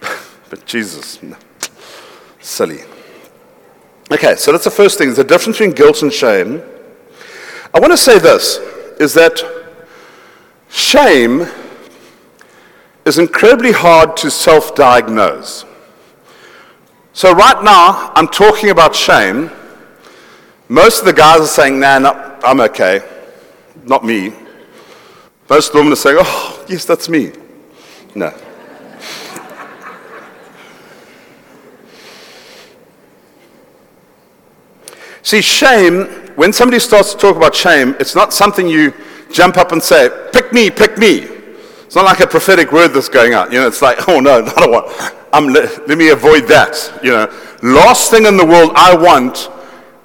but 0.50 0.66
Jesus, 0.66 1.22
no. 1.22 1.36
silly. 2.40 2.80
Okay, 4.10 4.34
so 4.36 4.52
that's 4.52 4.64
the 4.64 4.70
first 4.70 4.98
thing. 4.98 5.10
A 5.10 5.24
difference 5.24 5.58
between 5.58 5.70
guilt 5.70 6.02
and 6.02 6.12
shame. 6.12 6.62
I 7.72 7.78
want 7.78 7.92
to 7.92 7.96
say 7.96 8.18
this 8.18 8.58
is 8.98 9.14
that 9.14 9.40
shame 10.70 11.46
is 13.08 13.18
incredibly 13.18 13.72
hard 13.72 14.16
to 14.18 14.30
self 14.30 14.74
diagnose. 14.74 15.64
So, 17.14 17.32
right 17.32 17.64
now, 17.64 18.12
I'm 18.14 18.28
talking 18.28 18.70
about 18.70 18.94
shame. 18.94 19.50
Most 20.68 21.00
of 21.00 21.06
the 21.06 21.14
guys 21.14 21.40
are 21.40 21.46
saying, 21.46 21.80
nah, 21.80 21.98
no, 21.98 22.38
I'm 22.44 22.60
okay. 22.60 23.00
Not 23.84 24.04
me. 24.04 24.32
Most 25.48 25.68
of 25.68 25.72
the 25.72 25.78
women 25.78 25.94
are 25.94 25.96
saying, 25.96 26.18
oh, 26.20 26.64
yes, 26.68 26.84
that's 26.84 27.08
me. 27.08 27.32
No. 28.14 28.32
See, 35.22 35.40
shame, 35.40 36.04
when 36.36 36.52
somebody 36.52 36.78
starts 36.78 37.14
to 37.14 37.18
talk 37.18 37.36
about 37.36 37.54
shame, 37.54 37.96
it's 37.98 38.14
not 38.14 38.32
something 38.32 38.68
you 38.68 38.92
jump 39.32 39.56
up 39.56 39.72
and 39.72 39.82
say, 39.82 40.10
pick 40.32 40.52
me, 40.52 40.70
pick 40.70 40.98
me. 40.98 41.37
It's 41.88 41.96
not 41.96 42.04
like 42.04 42.20
a 42.20 42.26
prophetic 42.26 42.70
word 42.70 42.88
that's 42.88 43.08
going 43.08 43.32
out. 43.32 43.50
You 43.50 43.60
know, 43.60 43.66
it's 43.66 43.80
like, 43.80 44.08
oh 44.10 44.20
no, 44.20 44.42
not 44.42 44.68
a 44.68 44.70
one. 44.70 44.84
I'm, 45.32 45.46
let, 45.48 45.88
let 45.88 45.96
me 45.96 46.10
avoid 46.10 46.46
that. 46.48 47.00
You 47.02 47.12
know, 47.12 47.34
last 47.62 48.10
thing 48.10 48.26
in 48.26 48.36
the 48.36 48.44
world 48.44 48.72
I 48.74 48.94
want 48.94 49.48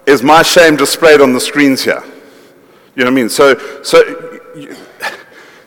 is 0.06 0.24
my 0.24 0.44
shame 0.44 0.78
displayed 0.78 1.20
on 1.20 1.34
the 1.34 1.42
screens 1.42 1.84
here. 1.84 2.02
You 2.96 3.04
know 3.04 3.12
what 3.12 3.18
I 3.18 3.22
mean? 3.22 3.28
So, 3.28 3.84
so 3.84 4.40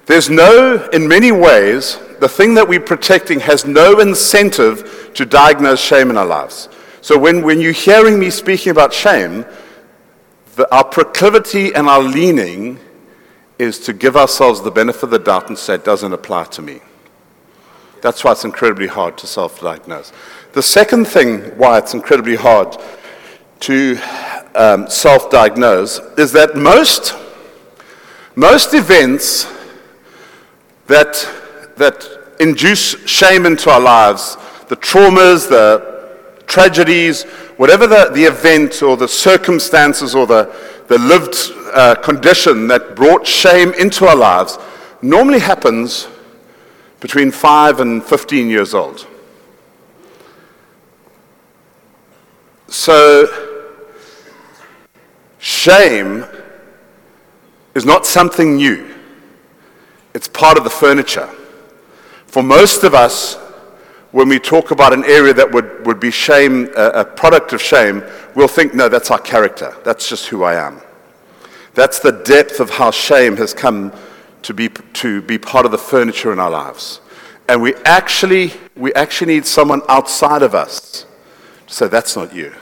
there's 0.06 0.30
no, 0.30 0.88
in 0.94 1.06
many 1.06 1.32
ways, 1.32 1.98
the 2.18 2.30
thing 2.30 2.54
that 2.54 2.66
we're 2.66 2.80
protecting 2.80 3.38
has 3.40 3.66
no 3.66 4.00
incentive 4.00 5.10
to 5.16 5.26
diagnose 5.26 5.82
shame 5.82 6.08
in 6.08 6.16
our 6.16 6.24
lives. 6.24 6.70
So 7.02 7.18
when, 7.18 7.42
when 7.42 7.60
you're 7.60 7.72
hearing 7.72 8.18
me 8.18 8.30
speaking 8.30 8.70
about 8.70 8.94
shame, 8.94 9.44
the, 10.54 10.66
our 10.74 10.84
proclivity 10.84 11.74
and 11.74 11.86
our 11.90 12.02
leaning 12.02 12.80
is 13.58 13.78
to 13.80 13.92
give 13.92 14.16
ourselves 14.16 14.62
the 14.62 14.70
benefit 14.70 15.04
of 15.04 15.10
the 15.10 15.18
doubt 15.18 15.48
and 15.48 15.58
say 15.58 15.74
it 15.74 15.84
doesn't 15.84 16.12
apply 16.12 16.44
to 16.44 16.62
me. 16.62 16.80
That's 18.02 18.22
why 18.22 18.32
it's 18.32 18.44
incredibly 18.44 18.86
hard 18.86 19.16
to 19.18 19.26
self 19.26 19.60
diagnose. 19.60 20.12
The 20.52 20.62
second 20.62 21.06
thing 21.06 21.40
why 21.58 21.78
it's 21.78 21.94
incredibly 21.94 22.36
hard 22.36 22.76
to 23.60 23.98
um, 24.54 24.88
self 24.88 25.30
diagnose 25.30 25.98
is 26.18 26.32
that 26.32 26.56
most, 26.56 27.14
most 28.34 28.74
events 28.74 29.46
that, 30.86 31.28
that 31.76 32.06
induce 32.38 33.06
shame 33.08 33.46
into 33.46 33.70
our 33.70 33.80
lives, 33.80 34.36
the 34.68 34.76
traumas, 34.76 35.48
the 35.48 35.96
tragedies, 36.46 37.24
whatever 37.56 37.86
the, 37.86 38.10
the 38.14 38.24
event 38.24 38.82
or 38.82 38.96
the 38.96 39.08
circumstances 39.08 40.14
or 40.14 40.26
the, 40.26 40.54
the 40.88 40.98
lived 40.98 41.36
uh, 41.74 41.94
condition 41.96 42.68
that 42.68 42.94
brought 42.94 43.26
shame 43.26 43.72
into 43.74 44.06
our 44.06 44.16
lives, 44.16 44.58
normally 45.02 45.38
happens 45.38 46.08
between 47.00 47.30
5 47.30 47.80
and 47.80 48.04
15 48.04 48.48
years 48.48 48.74
old. 48.74 49.06
So, 52.68 53.26
shame 55.38 56.24
is 57.74 57.84
not 57.84 58.06
something 58.06 58.56
new, 58.56 58.92
it's 60.14 60.28
part 60.28 60.58
of 60.58 60.64
the 60.64 60.70
furniture. 60.70 61.28
For 62.26 62.42
most 62.42 62.84
of 62.84 62.94
us, 62.94 63.36
when 64.12 64.28
we 64.28 64.38
talk 64.38 64.70
about 64.70 64.92
an 64.92 65.04
area 65.04 65.34
that 65.34 65.50
would, 65.50 65.86
would 65.86 66.00
be 66.00 66.10
shame, 66.10 66.70
a, 66.76 66.88
a 66.88 67.04
product 67.04 67.52
of 67.52 67.60
shame, 67.60 68.02
we'll 68.36 68.46
think, 68.46 68.74
no, 68.74 68.88
that's 68.88 69.10
our 69.10 69.18
character. 69.18 69.74
That's 69.84 70.08
just 70.08 70.28
who 70.28 70.44
I 70.44 70.54
am. 70.54 70.80
That's 71.74 71.98
the 71.98 72.12
depth 72.12 72.60
of 72.60 72.70
how 72.70 72.92
shame 72.92 73.36
has 73.38 73.52
come 73.52 73.92
to 74.42 74.54
be, 74.54 74.68
to 74.68 75.22
be 75.22 75.38
part 75.38 75.66
of 75.66 75.72
the 75.72 75.78
furniture 75.78 76.32
in 76.32 76.38
our 76.38 76.50
lives. 76.50 77.00
And 77.48 77.60
we 77.60 77.74
actually, 77.84 78.52
we 78.76 78.94
actually 78.94 79.34
need 79.34 79.46
someone 79.46 79.82
outside 79.88 80.42
of 80.42 80.54
us 80.54 81.06
to 81.66 81.74
say, 81.74 81.88
that's 81.88 82.14
not 82.14 82.32
you. 82.34 82.54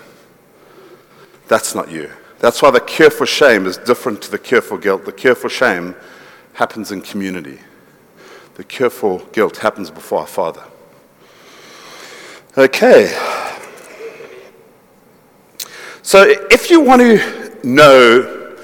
That's 1.48 1.74
not 1.74 1.90
you. 1.90 2.10
That's 2.38 2.62
why 2.62 2.70
the 2.70 2.80
cure 2.80 3.10
for 3.10 3.26
shame 3.26 3.66
is 3.66 3.76
different 3.76 4.22
to 4.22 4.30
the 4.30 4.38
cure 4.38 4.62
for 4.62 4.78
guilt. 4.78 5.04
The 5.04 5.12
cure 5.12 5.34
for 5.34 5.48
shame 5.48 5.94
happens 6.54 6.92
in 6.92 7.02
community. 7.02 7.58
The 8.54 8.64
cure 8.64 8.90
for 8.90 9.20
guilt 9.32 9.58
happens 9.58 9.90
before 9.90 10.20
our 10.20 10.26
Father. 10.26 10.62
Okay. 12.56 13.12
So 16.04 16.34
if 16.50 16.70
you 16.70 16.82
want 16.82 17.00
to 17.00 17.58
know 17.64 18.56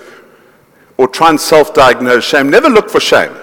or 0.98 1.08
try 1.08 1.30
and 1.30 1.40
self 1.40 1.72
diagnose 1.72 2.22
shame, 2.22 2.50
never 2.50 2.68
look 2.68 2.90
for 2.90 3.00
shame. 3.00 3.34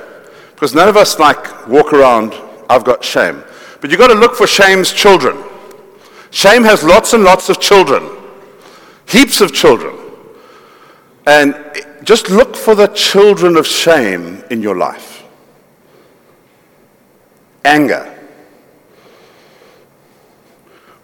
Because 0.53 0.75
none 0.75 0.87
of 0.87 0.95
us 0.95 1.17
like 1.17 1.67
walk 1.67 1.93
around, 1.93 2.35
I've 2.69 2.83
got 2.83 3.03
shame. 3.03 3.43
But 3.81 3.89
you've 3.89 3.99
got 3.99 4.07
to 4.09 4.13
look 4.13 4.35
for 4.35 4.45
shame's 4.45 4.93
children. 4.93 5.43
Shame 6.29 6.63
has 6.63 6.83
lots 6.83 7.13
and 7.13 7.23
lots 7.23 7.49
of 7.49 7.59
children, 7.59 8.07
heaps 9.07 9.41
of 9.41 9.51
children. 9.51 9.95
And 11.25 11.55
just 12.03 12.29
look 12.29 12.55
for 12.55 12.75
the 12.75 12.87
children 12.89 13.57
of 13.57 13.65
shame 13.65 14.43
in 14.51 14.61
your 14.61 14.77
life 14.77 15.23
anger, 17.65 18.15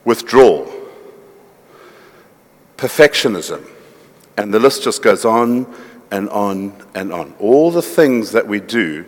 withdrawal, 0.06 0.73
perfectionism, 2.84 3.66
and 4.36 4.54
the 4.54 4.60
list 4.60 4.84
just 4.84 5.02
goes 5.02 5.24
on 5.24 5.66
and 6.12 6.28
on 6.30 6.74
and 6.94 7.14
on. 7.14 7.34
All 7.40 7.72
the 7.72 7.82
things 7.82 8.34
that 8.34 8.46
we 8.46 8.60
do 8.60 9.06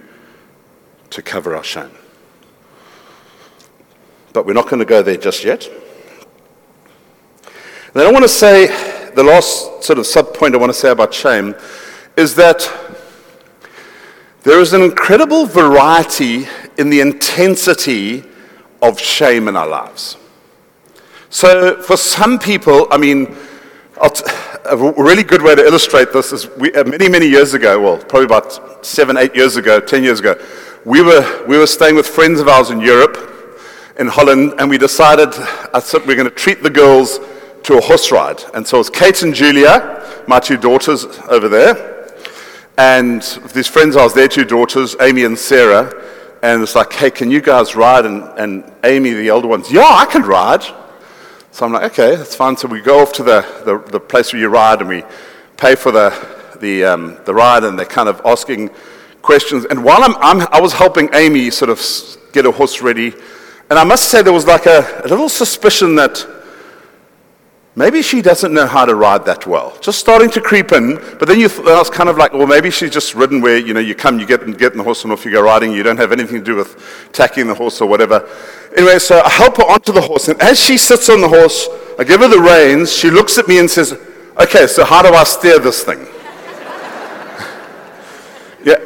to 1.10 1.22
cover 1.22 1.58
our 1.58 1.64
shame. 1.64 1.92
But 4.32 4.46
we're 4.46 4.54
not 4.54 4.70
going 4.70 4.80
to 4.80 4.86
go 4.86 5.02
there 5.02 5.18
just 5.18 5.44
yet. 5.44 5.70
And 7.94 8.04
I 8.04 8.10
want 8.10 8.24
to 8.24 8.30
say 8.30 8.68
the 9.12 9.24
last 9.24 9.84
sort 9.84 10.00
of 10.00 10.06
sub 10.06 10.34
point 10.34 10.56
I 10.56 10.58
want 10.58 10.72
to 10.72 10.78
say 10.78 10.92
about 10.92 11.14
shame 11.14 11.54
is 12.16 12.34
that 12.36 12.72
there 14.44 14.62
is 14.62 14.72
an 14.72 14.84
incredible 14.84 15.46
variety 15.46 16.48
in 16.78 16.90
the 16.90 17.02
intensity 17.02 18.24
of 18.82 19.02
shame 19.02 19.50
in 19.50 19.58
our 19.58 19.68
lives. 19.68 20.16
So, 21.30 21.82
for 21.82 21.98
some 21.98 22.40
people, 22.40 22.88
I 22.92 22.98
mean, 22.98 23.36
a 23.98 24.76
really 24.76 25.24
good 25.24 25.42
way 25.42 25.56
to 25.56 25.66
illustrate 25.66 26.12
this 26.12 26.32
is 26.32 26.50
we, 26.58 26.74
uh, 26.74 26.84
many, 26.84 27.08
many 27.08 27.28
years 27.28 27.54
ago, 27.54 27.80
well, 27.80 27.98
probably 27.98 28.26
about 28.26 28.86
seven, 28.86 29.16
eight 29.18 29.36
years 29.36 29.56
ago, 29.56 29.80
ten 29.80 30.04
years 30.04 30.20
ago, 30.20 30.36
we 30.84 31.02
were, 31.02 31.46
we 31.48 31.58
were 31.58 31.68
staying 31.68 31.96
with 31.96 32.08
friends 32.08 32.40
of 32.40 32.48
ours 32.48 32.72
in 32.72 32.82
Europe, 32.82 33.18
in 33.98 34.08
Holland, 34.08 34.54
and 34.60 34.70
we 34.70 34.78
decided 34.78 35.30
I 35.74 35.80
said 35.80 36.06
we're 36.06 36.16
going 36.16 36.30
to 36.30 36.36
treat 36.36 36.62
the 36.62 36.70
girls 36.70 37.20
to 37.64 37.78
a 37.78 37.82
horse 37.82 38.12
ride. 38.12 38.42
And 38.54 38.68
so 38.68 38.78
it 38.78 38.80
was 38.80 38.90
Kate 38.90 39.24
and 39.24 39.34
Julia, 39.34 40.24
my 40.28 40.40
two 40.40 40.58
daughters 40.58 41.06
over 41.30 41.48
there, 41.48 42.12
and 42.78 43.22
these 43.54 43.68
friends 43.68 43.96
of 43.96 44.02
ours, 44.02 44.14
their 44.14 44.28
two 44.28 44.44
daughters, 44.44 44.96
Amy 45.00 45.24
and 45.24 45.38
Sarah, 45.38 45.94
and 46.44 46.62
it's 46.62 46.76
like, 46.76 46.92
hey, 46.92 47.10
can 47.10 47.32
you 47.32 47.42
guys 47.42 47.76
ride? 47.76 48.06
And, 48.06 48.24
and 48.38 48.72
Amy, 48.84 49.14
the 49.14 49.32
older 49.32 49.48
one's, 49.48 49.72
yeah, 49.72 49.88
I 49.88 50.06
can 50.06 50.24
ride. 50.24 50.64
So 51.56 51.66
I'm 51.66 51.72
like, 51.72 51.94
okay, 51.94 52.18
that's 52.18 52.36
fine. 52.36 52.58
So 52.58 52.68
we 52.68 52.82
go 52.82 53.00
off 53.00 53.14
to 53.14 53.24
the, 53.24 53.40
the, 53.64 53.78
the 53.90 54.00
place 54.02 54.34
where 54.34 54.42
you 54.42 54.50
ride 54.50 54.82
and 54.82 54.90
we 54.90 55.06
pay 55.56 55.76
for 55.76 55.90
the, 55.90 56.12
the, 56.60 56.84
um, 56.84 57.18
the 57.24 57.34
ride 57.34 57.64
and 57.64 57.80
they're 57.80 57.86
kind 57.86 58.10
of 58.10 58.22
asking 58.26 58.72
questions. 59.22 59.64
And 59.64 59.82
while 59.82 60.04
I'm, 60.04 60.18
I'm, 60.18 60.46
i 60.52 60.60
was 60.60 60.74
helping 60.74 61.08
Amy 61.14 61.50
sort 61.52 61.70
of 61.70 61.82
get 62.34 62.46
a 62.46 62.52
horse 62.52 62.82
ready, 62.82 63.14
and 63.70 63.80
I 63.80 63.86
must 63.86 64.10
say 64.10 64.22
there 64.22 64.34
was 64.34 64.46
like 64.46 64.66
a, 64.66 65.02
a 65.06 65.08
little 65.08 65.30
suspicion 65.30 65.96
that 65.96 66.28
maybe 67.76 68.02
she 68.02 68.22
doesn't 68.22 68.54
know 68.54 68.66
how 68.66 68.86
to 68.86 68.96
ride 68.96 69.26
that 69.26 69.46
well. 69.46 69.78
Just 69.82 70.00
starting 70.00 70.30
to 70.32 70.42
creep 70.42 70.72
in, 70.72 70.96
but 71.20 71.28
then 71.28 71.40
you 71.40 71.50
th- 71.50 71.68
I 71.68 71.78
was 71.78 71.90
kind 71.90 72.10
of 72.10 72.18
like, 72.18 72.34
well, 72.34 72.48
maybe 72.48 72.72
she's 72.72 72.92
just 72.92 73.14
ridden 73.16 73.42
where, 73.42 73.58
you 73.58 73.74
know, 73.74 73.80
you 73.80 73.96
come, 73.96 74.20
you 74.20 74.26
get, 74.26 74.46
get 74.58 74.72
in 74.72 74.78
the 74.78 74.84
horse 74.84 75.04
and 75.04 75.12
off 75.12 75.26
you 75.26 75.32
go 75.32 75.42
riding. 75.42 75.72
You 75.72 75.84
don't 75.84 75.98
have 75.98 76.12
anything 76.12 76.40
to 76.40 76.44
do 76.44 76.56
with 76.56 77.10
tacking 77.12 77.48
the 77.48 77.56
horse 77.56 77.82
or 77.82 77.90
whatever. 77.90 78.28
Anyway, 78.76 79.00
so 79.00 79.22
I 79.22 79.30
help 79.30 79.58
her 79.58 79.64
onto 79.64 79.92
the 79.92 80.02
horse, 80.02 80.28
and 80.28 80.42
as 80.42 80.60
she 80.60 80.78
sits 80.78 81.10
on 81.10 81.22
the 81.22 81.30
horse, 81.30 81.68
I 82.00 82.04
give 82.04 82.22
her 82.22 82.28
the 82.28 82.40
reins. 82.40 82.92
She 82.94 83.10
looks 83.10 83.38
at 83.38 83.48
me 83.48 83.60
and 83.60 83.70
says, 83.70 83.94
okay, 84.40 84.68
so 84.68 84.84
how 84.86 85.02
do 85.02 85.10
I 85.10 85.24
steer 85.24 85.60
this 85.60 85.84
thing? 85.84 86.00
yeah. 88.64 88.78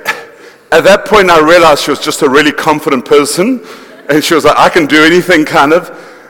At 0.71 0.83
that 0.83 1.05
point, 1.05 1.31
I 1.31 1.39
realized 1.39 1.83
she 1.83 1.91
was 1.91 1.99
just 1.99 2.21
a 2.21 2.29
really 2.29 2.51
confident 2.51 3.05
person, 3.05 3.65
and 4.09 4.23
she 4.23 4.35
was 4.35 4.45
like, 4.45 4.57
I 4.57 4.69
can 4.69 4.85
do 4.85 5.03
anything, 5.03 5.45
kind 5.45 5.73
of. 5.73 5.89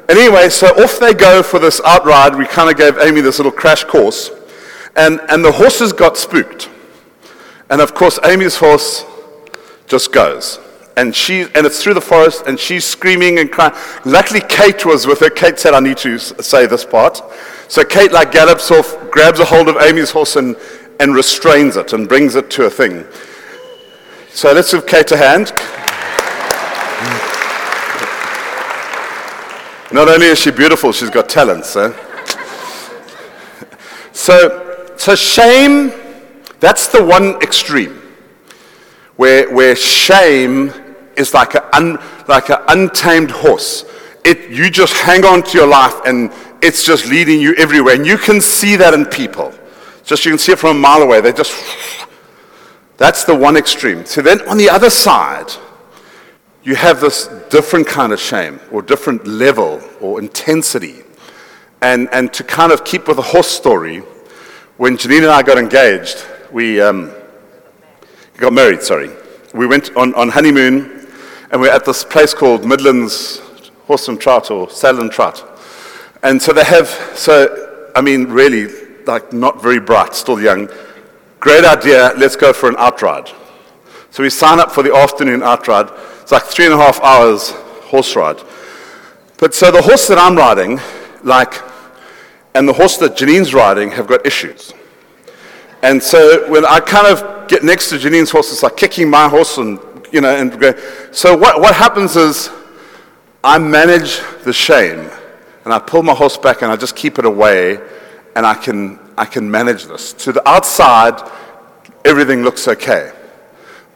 Anyway, 0.10 0.50
so 0.50 0.68
off 0.84 1.00
they 1.00 1.14
go 1.14 1.44
for 1.44 1.60
this 1.60 1.80
outride. 1.86 2.36
We 2.36 2.48
kind 2.48 2.70
of 2.70 2.78
gave 2.78 2.98
Amy 2.98 3.22
this 3.22 3.38
little 3.38 3.52
crash 3.52 3.84
course. 3.84 4.32
And, 4.96 5.22
and 5.30 5.46
the 5.46 5.52
horses 5.52 5.94
got 5.94 6.18
spooked. 6.18 6.68
And 7.70 7.80
of 7.80 7.94
course, 7.94 8.20
Amy's 8.24 8.58
horse 8.58 9.06
just 9.86 10.12
goes. 10.12 10.60
And, 10.98 11.16
she, 11.16 11.44
and 11.56 11.66
it's 11.66 11.82
through 11.82 11.94
the 11.94 12.02
forest, 12.02 12.46
and 12.48 12.60
she's 12.60 12.84
screaming 12.84 13.40
and 13.40 13.52
crying. 13.52 13.74
Luckily, 14.04 14.42
Kate 14.50 14.86
was 14.86 15.06
with 15.06 15.20
her. 15.20 15.30
Kate 15.30 15.60
said, 15.60 15.74
I 15.74 15.80
need 15.80 15.98
to 15.98 16.18
say 16.18 16.66
this 16.66 16.84
part. 16.84 17.22
So 17.70 17.86
Kate, 17.86 18.12
like, 18.12 18.32
gallops 18.32 18.72
off, 18.72 18.98
grabs 19.12 19.40
a 19.40 19.46
hold 19.46 19.70
of 19.70 19.78
Amy's 19.80 20.10
horse, 20.10 20.36
and, 20.36 20.58
and 21.00 21.16
restrains 21.16 21.78
it 21.78 21.94
and 21.94 22.10
brings 22.10 22.36
it 22.36 22.50
to 22.52 22.66
a 22.66 22.70
thing. 22.70 23.06
So 24.32 24.52
let's 24.52 24.74
give 24.74 24.88
Kate 24.88 25.12
a 25.12 25.18
hand. 25.18 25.54
Not 29.92 30.08
only 30.08 30.28
is 30.28 30.40
she 30.40 30.52
beautiful, 30.52 30.92
she's 30.92 31.10
got 31.10 31.30
talents. 31.30 31.76
Eh? 31.86 31.94
So, 34.12 34.94
so 34.98 35.16
shame, 35.16 35.94
that's 36.60 36.88
the 36.88 37.04
one 37.04 37.42
extreme, 37.42 38.02
where, 39.16 39.50
where 39.54 39.78
shame 39.78 40.74
is 41.16 41.34
like 41.34 41.56
an 41.56 41.64
un, 41.72 42.00
like 42.28 42.50
an 42.50 42.58
untamed 42.68 43.32
horse. 43.32 43.86
It, 44.26 44.52
you 44.52 44.70
just 44.70 44.94
hang 44.94 45.24
on 45.24 45.42
to 45.44 45.58
your 45.58 45.68
life 45.68 45.96
and 46.06 46.32
it's 46.62 46.84
just 46.84 47.08
leading 47.08 47.40
you 47.40 47.54
everywhere. 47.56 47.96
And 47.96 48.06
you 48.06 48.18
can 48.18 48.42
see 48.42 48.76
that 48.76 48.94
in 48.94 49.06
people. 49.06 49.54
Just 50.04 50.26
you 50.26 50.32
can 50.32 50.38
see 50.38 50.52
it 50.52 50.60
from 50.60 50.76
a 50.76 50.80
mile 50.80 51.02
away. 51.02 51.22
They 51.22 51.32
just, 51.32 51.56
that's 52.98 53.24
the 53.24 53.36
one 53.36 53.56
extreme. 53.56 54.06
So 54.06 54.22
then 54.22 54.48
on 54.50 54.58
the 54.58 54.70
other 54.70 54.90
side, 54.90 55.50
you 56.70 56.76
have 56.76 57.02
this 57.02 57.26
different 57.50 57.88
kind 57.88 58.14
of 58.14 58.20
shame 58.20 58.60
or 58.72 58.84
different 58.84 59.26
level 59.26 59.82
or 60.02 60.20
intensity. 60.20 61.02
And, 61.82 62.08
and 62.12 62.32
to 62.34 62.44
kind 62.44 62.72
of 62.72 62.86
keep 62.86 63.08
with 63.08 63.18
the 63.18 63.24
horse 63.24 63.48
story, 63.48 64.02
when 64.78 64.96
Janine 64.96 65.24
and 65.24 65.32
I 65.32 65.42
got 65.42 65.58
engaged, 65.58 66.24
we 66.52 66.80
um, 66.80 67.12
got 68.38 68.54
married, 68.54 68.84
sorry. 68.84 69.10
We 69.52 69.66
went 69.66 69.98
on, 69.98 70.14
on 70.14 70.30
honeymoon 70.30 71.08
and 71.50 71.60
we 71.60 71.68
we're 71.68 71.74
at 71.74 71.86
this 71.86 72.04
place 72.04 72.36
called 72.36 72.64
Midlands 72.64 73.40
Horse 73.88 74.08
and 74.08 74.22
Trot 74.22 74.52
or 74.52 74.70
Saddle 74.70 75.02
and 75.02 75.12
Trot. 75.12 75.44
And 76.22 76.40
so 76.40 76.54
they 76.54 76.66
have, 76.66 76.88
so, 77.16 77.90
I 77.96 78.02
mean, 78.02 78.26
really, 78.26 78.68
like 79.06 79.34
not 79.34 79.60
very 79.60 79.80
bright, 79.80 80.14
still 80.14 80.40
young. 80.40 80.70
Great 81.40 81.66
idea, 81.66 82.14
let's 82.16 82.36
go 82.36 82.54
for 82.54 82.70
an 82.70 82.76
outride. 82.78 83.28
So 84.12 84.22
we 84.22 84.30
sign 84.30 84.60
up 84.60 84.72
for 84.72 84.84
the 84.84 84.94
afternoon 84.94 85.42
outride. 85.42 85.90
It's 86.30 86.32
like 86.32 86.44
three 86.44 86.66
and 86.66 86.76
a 86.76 86.78
half 86.78 87.02
hours 87.02 87.50
horse 87.90 88.16
ride. 88.16 88.40
But 89.40 89.56
so 89.56 89.72
the 89.72 89.82
horse 89.82 90.08
that 90.10 90.20
I'm 90.20 90.36
riding, 90.36 90.80
like, 91.24 91.56
and 92.54 92.70
the 92.70 92.74
horse 92.74 92.98
that 92.98 93.18
Janine's 93.18 93.52
riding 93.52 93.90
have 93.90 94.06
got 94.06 94.24
issues. 94.28 94.72
And 95.82 96.04
so 96.04 96.48
when 96.52 96.68
I 96.68 96.82
kind 96.82 97.08
of 97.08 97.48
get 97.48 97.64
next 97.64 97.90
to 97.90 97.98
Janine's 97.98 98.30
horse, 98.30 98.52
it's 98.52 98.62
like 98.62 98.78
kicking 98.78 99.10
my 99.10 99.28
horse 99.28 99.58
and, 99.58 99.80
you 100.12 100.22
know, 100.22 100.36
and. 100.36 100.54
So 101.12 101.36
what, 101.36 101.62
what 101.62 101.74
happens 101.74 102.16
is 102.16 102.52
I 103.44 103.58
manage 103.58 104.20
the 104.44 104.54
shame 104.54 105.10
and 105.66 105.74
I 105.74 105.80
pull 105.80 106.04
my 106.04 106.14
horse 106.14 106.38
back 106.38 106.62
and 106.62 106.72
I 106.72 106.76
just 106.76 106.96
keep 106.96 107.18
it 107.18 107.26
away 107.26 107.80
and 108.36 108.46
I 108.46 108.54
can, 108.54 109.00
I 109.18 109.26
can 109.26 109.50
manage 109.50 109.86
this. 109.86 110.14
To 110.14 110.32
the 110.32 110.48
outside, 110.48 111.28
everything 112.06 112.44
looks 112.44 112.68
okay. 112.68 113.14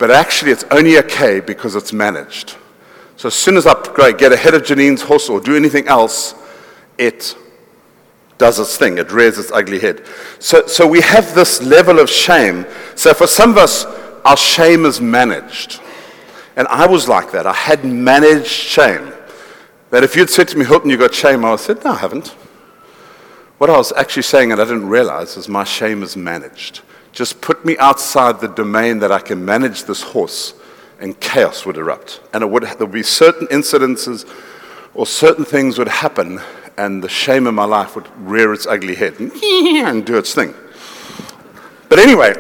But 0.04 0.12
actually, 0.12 0.52
it's 0.52 0.66
only 0.70 0.98
okay 0.98 1.40
because 1.40 1.78
it's 1.78 1.94
managed. 1.94 2.58
So 3.16 3.28
as 3.28 3.36
soon 3.36 3.56
as 3.56 3.66
I 3.66 4.12
get 4.12 4.34
ahead 4.34 4.54
of 4.54 4.66
Janine's 4.66 5.02
horse 5.02 5.30
or 5.30 5.40
do 5.40 5.56
anything 5.56 5.88
else, 5.88 6.36
it 6.98 7.38
does 8.38 8.60
its 8.60 8.76
thing. 8.76 8.98
It 8.98 9.14
rears 9.14 9.38
its 9.38 9.50
ugly 9.50 9.80
head. 9.80 10.06
So, 10.40 10.68
so 10.68 10.86
we 10.86 11.00
have 11.00 11.34
this 11.34 11.62
level 11.62 12.00
of 12.00 12.10
shame. 12.10 12.66
So 12.96 13.14
for 13.14 13.28
some 13.28 13.52
of 13.52 13.58
us, 13.58 13.86
our 14.26 14.36
shame 14.36 14.84
is 14.86 15.00
managed. 15.00 15.80
And 16.58 16.68
I 16.68 16.86
was 16.86 17.08
like 17.08 17.32
that. 17.32 17.48
I 17.48 17.54
had 17.54 17.86
managed 17.86 18.48
shame. 18.48 19.14
That 19.92 20.04
if 20.04 20.18
you'd 20.18 20.30
said 20.30 20.50
to 20.50 20.58
me, 20.58 20.66
Hilton, 20.66 20.90
you 20.90 20.98
got 20.98 21.14
shame, 21.14 21.46
I 21.46 21.52
would 21.52 21.62
have 21.62 21.66
said, 21.66 21.86
no, 21.86 21.92
I 21.92 22.00
haven't. 22.00 22.28
What 23.58 23.70
I 23.70 23.78
was 23.78 23.94
actually 23.94 24.24
saying, 24.24 24.52
and 24.52 24.60
I 24.60 24.66
didn't 24.66 24.90
realize, 24.90 25.38
is 25.38 25.48
my 25.48 25.64
shame 25.64 26.04
is 26.04 26.18
managed. 26.18 26.82
Just 27.14 27.42
put 27.42 27.64
me 27.64 27.78
outside 27.78 28.42
the 28.42 28.48
domain 28.48 29.00
that 29.00 29.12
I 29.12 29.20
can 29.20 29.46
manage 29.46 29.84
this 29.84 30.02
horse, 30.02 30.56
and 31.00 31.18
chaos 31.20 31.64
would 31.64 31.78
erupt. 31.78 32.22
And 32.34 32.44
it 32.44 32.50
would, 32.50 32.64
there 32.64 32.78
would 32.80 32.92
be 32.92 33.04
certain 33.04 33.46
incidences 33.48 34.28
or 34.96 35.06
certain 35.06 35.46
things 35.46 35.78
would 35.78 35.88
happen, 35.88 36.42
and 36.76 37.04
the 37.04 37.10
shame 37.10 37.46
in 37.46 37.54
my 37.54 37.66
life 37.66 37.96
would 37.96 38.10
rear 38.18 38.52
its 38.52 38.66
ugly 38.66 38.96
head 38.96 39.20
and, 39.20 39.32
and 39.44 40.06
do 40.06 40.18
its 40.18 40.34
thing. 40.34 40.56
But 41.88 42.00
anyway, 42.00 42.34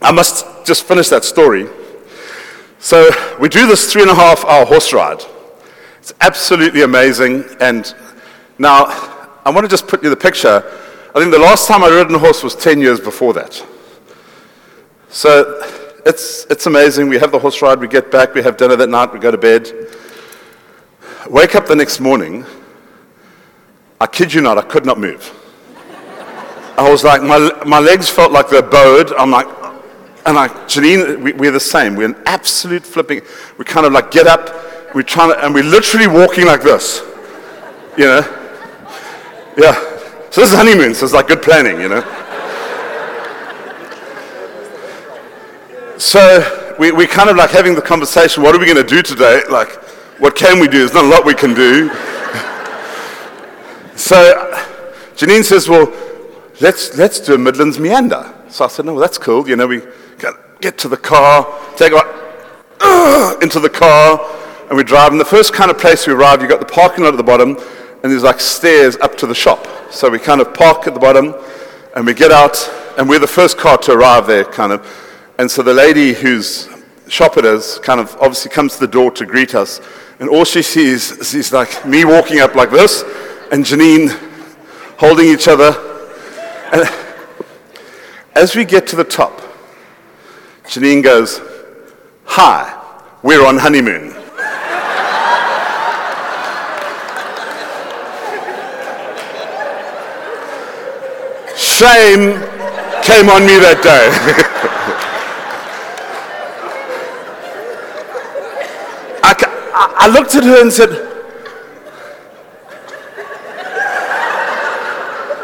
I 0.00 0.12
must 0.12 0.46
just 0.64 0.84
finish 0.84 1.08
that 1.08 1.24
story. 1.24 1.68
So 2.78 3.10
we 3.40 3.48
do 3.48 3.66
this 3.66 3.92
three 3.92 4.02
and 4.02 4.10
a 4.10 4.14
half 4.14 4.44
hour 4.44 4.64
horse 4.64 4.92
ride. 4.92 5.20
It's 5.98 6.14
absolutely 6.20 6.82
amazing. 6.82 7.44
And 7.60 7.92
now, 8.56 8.84
I 9.44 9.50
want 9.50 9.64
to 9.64 9.68
just 9.68 9.88
put 9.88 10.04
you 10.04 10.10
the 10.10 10.16
picture. 10.16 10.62
I 11.12 11.18
think 11.18 11.32
the 11.32 11.40
last 11.40 11.66
time 11.66 11.82
I 11.82 11.88
rode 11.88 12.10
a 12.12 12.18
horse 12.20 12.44
was 12.44 12.54
10 12.54 12.80
years 12.80 13.00
before 13.00 13.32
that. 13.34 13.66
So 15.10 15.60
it's, 16.06 16.46
it's 16.50 16.66
amazing. 16.66 17.08
We 17.08 17.18
have 17.18 17.32
the 17.32 17.38
horse 17.38 17.60
ride, 17.62 17.80
we 17.80 17.88
get 17.88 18.12
back, 18.12 18.34
we 18.34 18.42
have 18.42 18.56
dinner 18.56 18.76
that 18.76 18.88
night, 18.88 19.12
we 19.12 19.18
go 19.18 19.30
to 19.30 19.38
bed. 19.38 19.68
Wake 21.28 21.54
up 21.56 21.66
the 21.66 21.74
next 21.74 22.00
morning. 22.00 22.44
I 24.00 24.06
kid 24.06 24.32
you 24.32 24.40
not, 24.40 24.56
I 24.56 24.62
could 24.62 24.86
not 24.86 24.98
move. 24.98 25.36
I 26.78 26.88
was 26.88 27.04
like, 27.04 27.22
my, 27.22 27.38
my 27.66 27.80
legs 27.80 28.08
felt 28.08 28.32
like 28.32 28.48
they're 28.48 28.62
bowed. 28.62 29.12
I'm 29.14 29.30
like, 29.30 29.46
and 30.26 30.36
like, 30.36 30.52
Janine, 30.68 31.20
we, 31.20 31.32
we're 31.32 31.50
the 31.50 31.60
same. 31.60 31.96
We're 31.96 32.08
an 32.08 32.22
absolute 32.26 32.84
flipping. 32.84 33.20
We 33.58 33.64
kind 33.64 33.86
of 33.86 33.92
like 33.92 34.10
get 34.10 34.26
up, 34.26 34.94
we're 34.94 35.02
trying 35.02 35.34
to, 35.34 35.44
and 35.44 35.52
we're 35.52 35.64
literally 35.64 36.06
walking 36.06 36.46
like 36.46 36.62
this. 36.62 37.02
You 37.98 38.06
know? 38.06 38.20
Yeah. 39.58 39.74
So 40.30 40.40
this 40.40 40.52
is 40.52 40.56
honeymoon, 40.56 40.94
so 40.94 41.04
it's 41.04 41.14
like 41.14 41.26
good 41.26 41.42
planning, 41.42 41.80
you 41.80 41.88
know? 41.88 42.19
So 46.00 46.74
we, 46.78 46.92
we 46.92 47.06
kind 47.06 47.28
of 47.28 47.36
like 47.36 47.50
having 47.50 47.74
the 47.74 47.82
conversation, 47.82 48.42
what 48.42 48.54
are 48.54 48.58
we 48.58 48.64
going 48.64 48.78
to 48.78 48.82
do 48.82 49.02
today? 49.02 49.42
Like, 49.50 49.70
what 50.18 50.34
can 50.34 50.58
we 50.58 50.66
do? 50.66 50.78
There's 50.78 50.94
not 50.94 51.04
a 51.04 51.08
lot 51.08 51.26
we 51.26 51.34
can 51.34 51.52
do. 51.52 51.88
so 53.96 54.16
Janine 55.14 55.44
says, 55.44 55.68
well, 55.68 55.92
let's, 56.62 56.96
let's 56.96 57.20
do 57.20 57.34
a 57.34 57.38
Midlands 57.38 57.78
meander. 57.78 58.34
So 58.48 58.64
I 58.64 58.68
said, 58.68 58.86
no, 58.86 58.94
well, 58.94 59.02
that's 59.02 59.18
cool. 59.18 59.46
You 59.46 59.56
know, 59.56 59.66
we 59.66 59.82
get 60.62 60.78
to 60.78 60.88
the 60.88 60.96
car, 60.96 61.46
take 61.76 61.92
uh, 61.92 63.36
into 63.42 63.60
the 63.60 63.68
car, 63.68 64.18
and 64.70 64.78
we 64.78 64.84
drive. 64.84 65.12
And 65.12 65.20
the 65.20 65.26
first 65.26 65.52
kind 65.52 65.70
of 65.70 65.78
place 65.78 66.06
we 66.06 66.14
arrive, 66.14 66.40
you've 66.40 66.48
got 66.48 66.60
the 66.60 66.66
parking 66.66 67.04
lot 67.04 67.12
at 67.12 67.18
the 67.18 67.22
bottom, 67.22 67.58
and 67.58 68.10
there's 68.10 68.22
like 68.22 68.40
stairs 68.40 68.96
up 69.02 69.18
to 69.18 69.26
the 69.26 69.34
shop. 69.34 69.66
So 69.92 70.08
we 70.08 70.18
kind 70.18 70.40
of 70.40 70.54
park 70.54 70.86
at 70.86 70.94
the 70.94 71.00
bottom, 71.00 71.34
And 71.94 72.06
we 72.06 72.14
get 72.14 72.32
out, 72.32 72.56
and 72.96 73.06
we're 73.06 73.18
the 73.18 73.26
first 73.26 73.58
car 73.58 73.76
to 73.76 73.92
arrive 73.92 74.26
there, 74.26 74.46
kind 74.46 74.72
of. 74.72 75.08
And 75.40 75.50
so 75.50 75.62
the 75.62 75.72
lady 75.72 76.12
who's 76.12 76.68
shopping 77.08 77.46
us 77.46 77.78
kind 77.78 77.98
of 77.98 78.14
obviously 78.16 78.50
comes 78.50 78.74
to 78.74 78.80
the 78.80 78.86
door 78.86 79.10
to 79.12 79.24
greet 79.24 79.54
us. 79.54 79.80
And 80.18 80.28
all 80.28 80.44
she 80.44 80.60
sees 80.60 81.34
is 81.34 81.50
like 81.50 81.86
me 81.86 82.04
walking 82.04 82.40
up 82.40 82.54
like 82.54 82.70
this, 82.70 83.04
and 83.50 83.64
Janine 83.64 84.10
holding 84.98 85.28
each 85.28 85.48
other. 85.48 85.72
And 86.74 86.86
as 88.34 88.54
we 88.54 88.66
get 88.66 88.86
to 88.88 88.96
the 88.96 89.04
top, 89.04 89.40
Janine 90.64 91.02
goes, 91.02 91.40
Hi, 92.26 92.78
we're 93.22 93.46
on 93.46 93.56
honeymoon. 93.56 94.10
Shame 101.56 102.42
came 103.02 103.30
on 103.30 103.46
me 103.46 103.56
that 103.56 103.80
day. 103.82 104.66
I, 110.02 110.08
looked 110.08 110.34
at 110.34 110.44
her 110.44 110.62
and 110.62 110.72
said, 110.72 110.88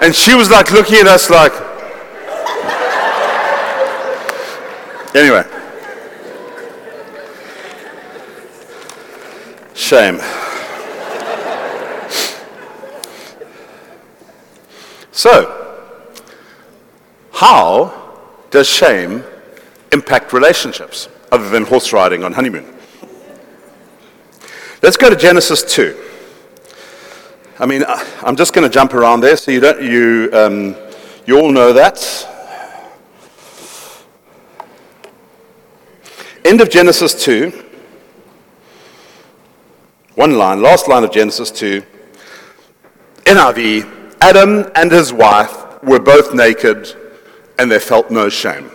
and 0.03 0.15
she 0.15 0.35
was 0.35 0.51
like 0.51 0.73
looking 0.73 0.97
at 0.97 1.07
us 1.07 1.29
like, 1.29 1.53
anyway. 5.15 5.45
Shame. 9.75 10.21
So, 15.13 15.53
how 17.33 17.93
does 18.51 18.67
shame 18.67 19.23
impact 19.93 20.33
relationships 20.33 21.11
other 21.31 21.51
than 21.51 21.65
horse 21.65 21.93
riding 21.93 22.25
on 22.25 22.33
honeymoon? 22.33 22.76
Let's 24.87 24.97
go 24.97 25.11
to 25.11 25.17
Genesis 25.17 25.65
2. 25.75 26.01
I 27.59 27.67
mean, 27.67 27.83
I'm 28.23 28.37
just 28.37 28.55
going 28.55 28.63
to 28.63 28.73
jump 28.73 28.95
around 28.95 29.21
there 29.21 29.37
so 29.37 29.51
you, 29.51 29.59
don't, 29.59 29.83
you, 29.83 30.31
um, 30.33 30.77
you 31.27 31.41
all 31.41 31.51
know 31.51 31.73
that. 31.73 31.99
End 36.45 36.61
of 36.61 36.71
Genesis 36.71 37.21
2. 37.25 37.65
One 40.15 40.39
line, 40.39 40.63
last 40.63 40.87
line 40.87 41.03
of 41.03 41.11
Genesis 41.11 41.51
2. 41.51 41.83
NIV 43.25 44.15
Adam 44.21 44.71
and 44.77 44.93
his 44.93 45.13
wife 45.13 45.83
were 45.83 45.99
both 45.99 46.33
naked 46.33 46.95
and 47.59 47.69
they 47.73 47.81
felt 47.81 48.13
no 48.13 48.29
shame. 48.29 48.71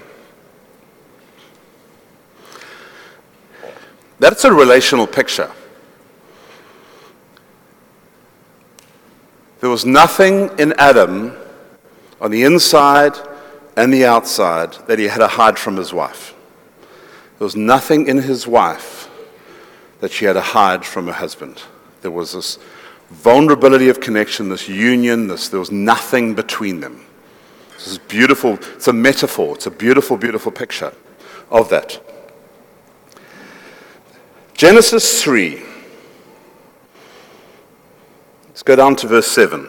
That's 4.19 4.43
a 4.43 4.52
relational 4.52 5.08
picture. 5.08 5.50
There 9.62 9.69
was 9.69 9.86
nothing 9.86 10.50
in 10.58 10.74
Adam 10.80 11.38
on 12.19 12.32
the 12.32 12.43
inside 12.43 13.13
and 13.78 13.93
the 13.93 14.06
outside 14.06 14.74
that 14.88 14.97
he 14.97 15.06
had 15.06 15.19
to 15.19 15.28
hide 15.28 15.60
from 15.60 15.78
his 15.78 15.93
wife. 15.93 16.34
There 17.38 17.45
was 17.45 17.56
nothing 17.56 18.08
in 18.08 18.17
his 18.17 18.47
wife 18.47 19.08
that 20.00 20.12
she 20.12 20.26
had 20.26 20.34
to 20.34 20.41
hide 20.41 20.84
from 20.84 21.06
her 21.06 21.13
husband. 21.13 21.62
There 22.02 22.10
was 22.10 22.34
this 22.34 22.58
vulnerability 23.12 23.89
of 23.89 24.00
connection, 24.00 24.50
this 24.50 24.67
union, 24.67 25.28
this, 25.28 25.47
there 25.50 25.60
was 25.60 25.71
nothing 25.71 26.34
between 26.34 26.80
them. 26.80 27.06
This 27.76 27.88
is 27.88 27.97
beautiful. 28.00 28.54
It's 28.54 28.88
a 28.88 28.93
metaphor. 28.93 29.56
It's 29.56 29.67
a 29.67 29.71
beautiful, 29.71 30.17
beautiful 30.17 30.52
picture 30.52 30.91
of 31.52 31.69
that. 31.69 32.02
Genesis 34.56 35.21
3. 35.21 35.70
Let's 38.51 38.63
go 38.63 38.75
down 38.75 38.97
to 38.97 39.07
verse 39.07 39.27
7. 39.27 39.65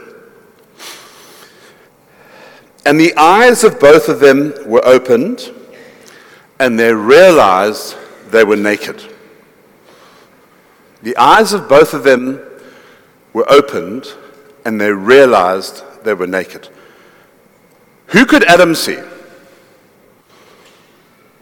And 2.85 2.99
the 2.99 3.15
eyes 3.17 3.63
of 3.63 3.79
both 3.79 4.09
of 4.09 4.19
them 4.19 4.53
were 4.67 4.85
opened, 4.85 5.53
and 6.59 6.77
they 6.77 6.93
realized 6.93 7.95
they 8.31 8.43
were 8.43 8.57
naked. 8.57 9.01
The 11.01 11.17
eyes 11.17 11.53
of 11.53 11.69
both 11.69 11.95
of 11.95 12.03
them 12.03 12.41
were 13.33 13.49
opened, 13.49 14.13
and 14.65 14.81
they 14.81 14.91
realized 14.91 15.85
they 16.03 16.15
were 16.15 16.27
naked. 16.27 16.69
Who 18.09 18.27
could 18.27 18.43
Adam 18.43 18.75
see? 18.75 18.99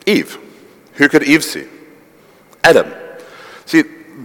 Eve. 0.04 0.38
Who 0.94 1.08
could 1.08 1.22
Eve 1.22 1.42
see? 1.42 1.66
Adam. 2.64 2.92
See, 3.64 3.84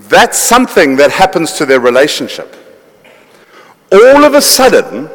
that's 0.09 0.37
something 0.37 0.97
that 0.97 1.11
happens 1.11 1.53
to 1.53 1.65
their 1.65 1.79
relationship. 1.79 2.53
All 3.91 4.23
of 4.23 4.33
a 4.33 4.41
sudden, 4.41 5.09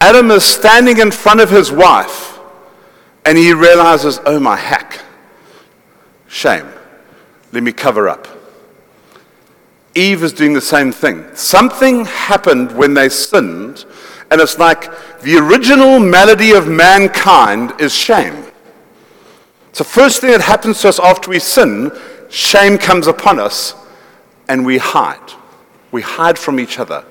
Adam 0.00 0.30
is 0.30 0.44
standing 0.44 0.98
in 0.98 1.10
front 1.10 1.40
of 1.40 1.50
his 1.50 1.70
wife 1.70 2.38
and 3.26 3.36
he 3.36 3.52
realizes, 3.52 4.18
oh, 4.24 4.40
my 4.40 4.56
hack. 4.56 5.00
Shame. 6.28 6.66
Let 7.52 7.62
me 7.62 7.72
cover 7.72 8.08
up. 8.08 8.28
Eve 9.94 10.22
is 10.22 10.32
doing 10.32 10.52
the 10.52 10.60
same 10.60 10.92
thing. 10.92 11.26
Something 11.34 12.04
happened 12.04 12.72
when 12.72 12.94
they 12.94 13.08
sinned 13.08 13.84
and 14.30 14.40
it's 14.40 14.58
like 14.58 14.90
the 15.22 15.36
original 15.36 15.98
malady 15.98 16.52
of 16.52 16.68
mankind 16.68 17.72
is 17.80 17.92
shame. 17.92 18.44
The 19.74 19.84
first 19.84 20.20
thing 20.20 20.30
that 20.30 20.40
happens 20.40 20.80
to 20.82 20.88
us 20.88 21.00
after 21.00 21.30
we 21.30 21.38
sin. 21.38 21.90
Shame 22.28 22.78
comes 22.78 23.08
upon 23.08 23.40
us 23.40 23.74
and 24.48 24.64
we 24.64 24.78
hide. 24.78 25.32
We 25.90 26.02
hide 26.02 26.38
from 26.38 26.60
each 26.60 26.78
other. 26.78 27.04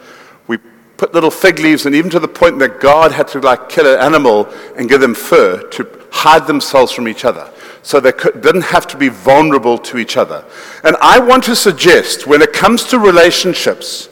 Put 1.00 1.14
little 1.14 1.32
fig 1.32 1.60
leaves, 1.60 1.86
and 1.86 1.96
even 1.96 2.12
to 2.12 2.20
the 2.20 2.28
point 2.28 2.60
that 2.60 2.82
God 2.82 3.14
had 3.14 3.30
to 3.30 3.40
like 3.40 3.70
kill 3.70 3.88
an 3.88 4.02
animal 4.02 4.50
and 4.76 4.90
give 4.90 5.00
them 5.00 5.16
fur 5.16 5.64
to 5.70 6.08
hide 6.12 6.46
themselves 6.46 6.92
from 6.92 7.08
each 7.08 7.24
other. 7.24 7.50
So 7.84 8.02
they 8.02 8.12
could, 8.12 8.42
didn't 8.42 8.64
have 8.64 8.86
to 8.88 8.98
be 8.98 9.08
vulnerable 9.08 9.78
to 9.78 9.98
each 9.98 10.18
other. 10.18 10.44
And 10.84 10.98
I 11.02 11.18
want 11.18 11.46
to 11.46 11.56
suggest 11.56 12.28
when 12.28 12.42
it 12.42 12.52
comes 12.52 12.84
to 12.88 13.00
relationships, 13.00 14.10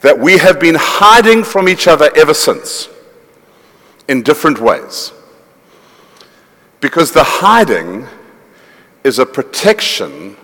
that 0.00 0.18
we 0.18 0.38
have 0.38 0.58
been 0.58 0.76
hiding 0.78 1.44
from 1.44 1.68
each 1.68 1.86
other 1.86 2.10
ever 2.16 2.32
since 2.32 2.88
in 4.08 4.22
different 4.22 4.60
ways. 4.60 5.12
Because 6.80 7.12
the 7.12 7.24
hiding 7.24 8.06
is 9.02 9.18
a 9.18 9.26
protection 9.26 10.38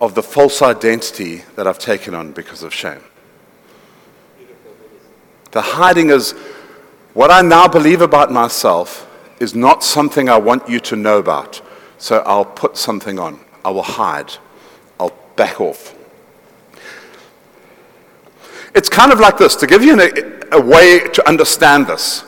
of 0.00 0.14
the 0.14 0.22
false 0.22 0.62
identity 0.62 1.42
that 1.56 1.66
I've 1.66 1.80
taken 1.80 2.14
on 2.14 2.30
because 2.30 2.62
of 2.62 2.72
shame. 2.72 3.02
The 5.52 5.60
hiding 5.60 6.10
is 6.10 6.32
what 7.12 7.30
I 7.30 7.42
now 7.42 7.66
believe 7.66 8.00
about 8.00 8.30
myself 8.30 9.06
is 9.40 9.54
not 9.54 9.82
something 9.82 10.28
I 10.28 10.36
want 10.36 10.68
you 10.68 10.78
to 10.80 10.96
know 10.96 11.18
about. 11.18 11.60
So 11.98 12.18
I'll 12.26 12.44
put 12.44 12.76
something 12.76 13.18
on. 13.18 13.40
I 13.64 13.70
will 13.70 13.82
hide. 13.82 14.32
I'll 14.98 15.14
back 15.36 15.60
off. 15.60 15.94
It's 18.74 18.88
kind 18.88 19.12
of 19.12 19.18
like 19.18 19.38
this 19.38 19.56
to 19.56 19.66
give 19.66 19.82
you 19.82 20.00
a, 20.00 20.56
a 20.56 20.60
way 20.60 21.00
to 21.00 21.28
understand 21.28 21.88
this. 21.88 22.24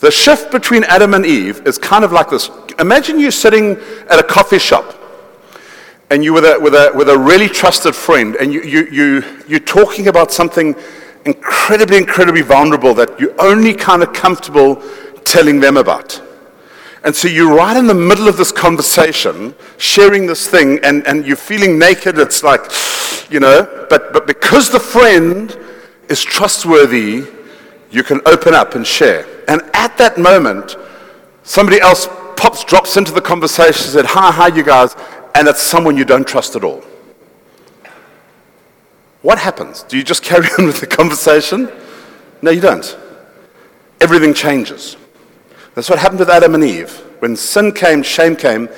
The 0.00 0.10
shift 0.10 0.50
between 0.50 0.84
Adam 0.84 1.14
and 1.14 1.24
Eve 1.24 1.66
is 1.66 1.78
kind 1.78 2.04
of 2.04 2.12
like 2.12 2.28
this. 2.28 2.50
Imagine 2.78 3.18
you're 3.18 3.30
sitting 3.30 3.78
at 4.10 4.18
a 4.18 4.22
coffee 4.22 4.58
shop 4.58 4.94
and 6.10 6.22
you 6.22 6.32
with 6.32 6.44
a, 6.44 6.58
with 6.60 6.74
a, 6.74 6.92
with 6.94 7.08
a 7.08 7.16
really 7.16 7.48
trusted 7.48 7.94
friend 7.94 8.36
and 8.36 8.52
you, 8.52 8.62
you, 8.62 8.86
you, 8.90 9.24
you're 9.48 9.60
talking 9.60 10.08
about 10.08 10.32
something 10.32 10.74
incredibly, 11.26 11.98
incredibly 11.98 12.42
vulnerable 12.42 12.94
that 12.94 13.18
you're 13.20 13.38
only 13.40 13.74
kind 13.74 14.02
of 14.02 14.12
comfortable 14.12 14.82
telling 15.24 15.60
them 15.60 15.76
about. 15.76 16.22
And 17.04 17.14
so 17.14 17.28
you're 17.28 17.54
right 17.54 17.76
in 17.76 17.86
the 17.86 17.94
middle 17.94 18.26
of 18.28 18.36
this 18.36 18.50
conversation, 18.50 19.54
sharing 19.76 20.26
this 20.26 20.48
thing, 20.48 20.80
and, 20.82 21.06
and 21.06 21.26
you're 21.26 21.36
feeling 21.36 21.78
naked. 21.78 22.18
It's 22.18 22.42
like, 22.42 22.60
you 23.30 23.40
know, 23.40 23.86
but, 23.90 24.12
but 24.12 24.26
because 24.26 24.70
the 24.70 24.80
friend 24.80 25.56
is 26.08 26.24
trustworthy, 26.24 27.24
you 27.90 28.02
can 28.02 28.20
open 28.26 28.54
up 28.54 28.74
and 28.74 28.86
share. 28.86 29.26
And 29.48 29.62
at 29.74 29.96
that 29.98 30.18
moment, 30.18 30.76
somebody 31.42 31.80
else 31.80 32.08
pops, 32.36 32.64
drops 32.64 32.96
into 32.96 33.12
the 33.12 33.20
conversation, 33.20 33.86
said, 33.86 34.06
Hi, 34.06 34.30
hi, 34.32 34.48
you 34.48 34.64
guys, 34.64 34.96
and 35.34 35.46
it's 35.46 35.62
someone 35.62 35.96
you 35.96 36.04
don't 36.04 36.26
trust 36.26 36.56
at 36.56 36.64
all. 36.64 36.82
What 39.26 39.40
happens? 39.40 39.82
Do 39.82 39.96
you 39.96 40.04
just 40.04 40.22
carry 40.22 40.46
on 40.58 40.66
with 40.66 40.78
the 40.78 40.86
conversation? 40.86 41.68
No, 42.42 42.52
you 42.52 42.60
don't. 42.60 42.96
Everything 44.00 44.32
changes. 44.32 44.96
That's 45.74 45.90
what 45.90 45.98
happened 45.98 46.20
with 46.20 46.30
Adam 46.30 46.54
and 46.54 46.62
Eve. 46.62 46.92
When 47.18 47.34
sin 47.34 47.72
came, 47.72 48.04
shame 48.04 48.36
came, 48.36 48.68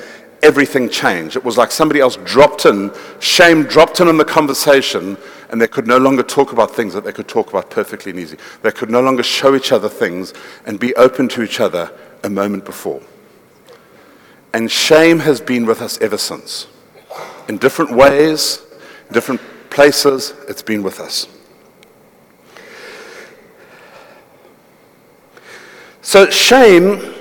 everything 0.43 0.89
changed. 0.89 1.37
It 1.37 1.45
was 1.45 1.59
like 1.59 1.71
somebody 1.71 2.01
else 2.01 2.17
dropped 2.25 2.65
in, 2.65 2.91
shame 3.21 3.65
dropped 3.65 4.01
in 4.01 4.09
on 4.09 4.17
the 4.17 4.25
conversation, 4.25 5.19
and 5.51 5.61
they 5.61 5.69
could 5.69 5.87
no 5.87 5.99
longer 5.99 6.23
talk 6.23 6.51
about 6.53 6.75
things 6.75 6.95
that 6.95 7.05
they 7.05 7.13
could 7.13 7.29
talk 7.29 7.51
about 7.51 7.69
perfectly 7.69 8.13
and 8.13 8.19
easy. 8.19 8.39
They 8.63 8.73
could 8.73 8.89
no 8.89 9.03
longer 9.03 9.23
show 9.23 9.55
each 9.55 9.71
other 9.71 9.91
things 9.91 10.33
and 10.65 10.81
be 10.81 10.97
open 10.97 11.29
to 11.29 11.43
each 11.43 11.61
other 11.61 11.93
a 12.25 12.31
moment 12.31 12.65
before. 12.65 13.03
And 14.55 14.71
shame 14.71 15.19
has 15.19 15.43
been 15.43 15.67
with 15.67 15.83
us 15.83 16.01
ever 16.01 16.17
since. 16.17 16.69
In 17.51 17.59
different 17.59 17.93
ways, 17.93 18.63
different 19.13 19.43
places, 19.71 20.35
it's 20.49 20.63
been 20.63 20.83
with 20.83 21.01
us. 21.01 21.27
So, 26.03 26.31
shame 26.31 27.15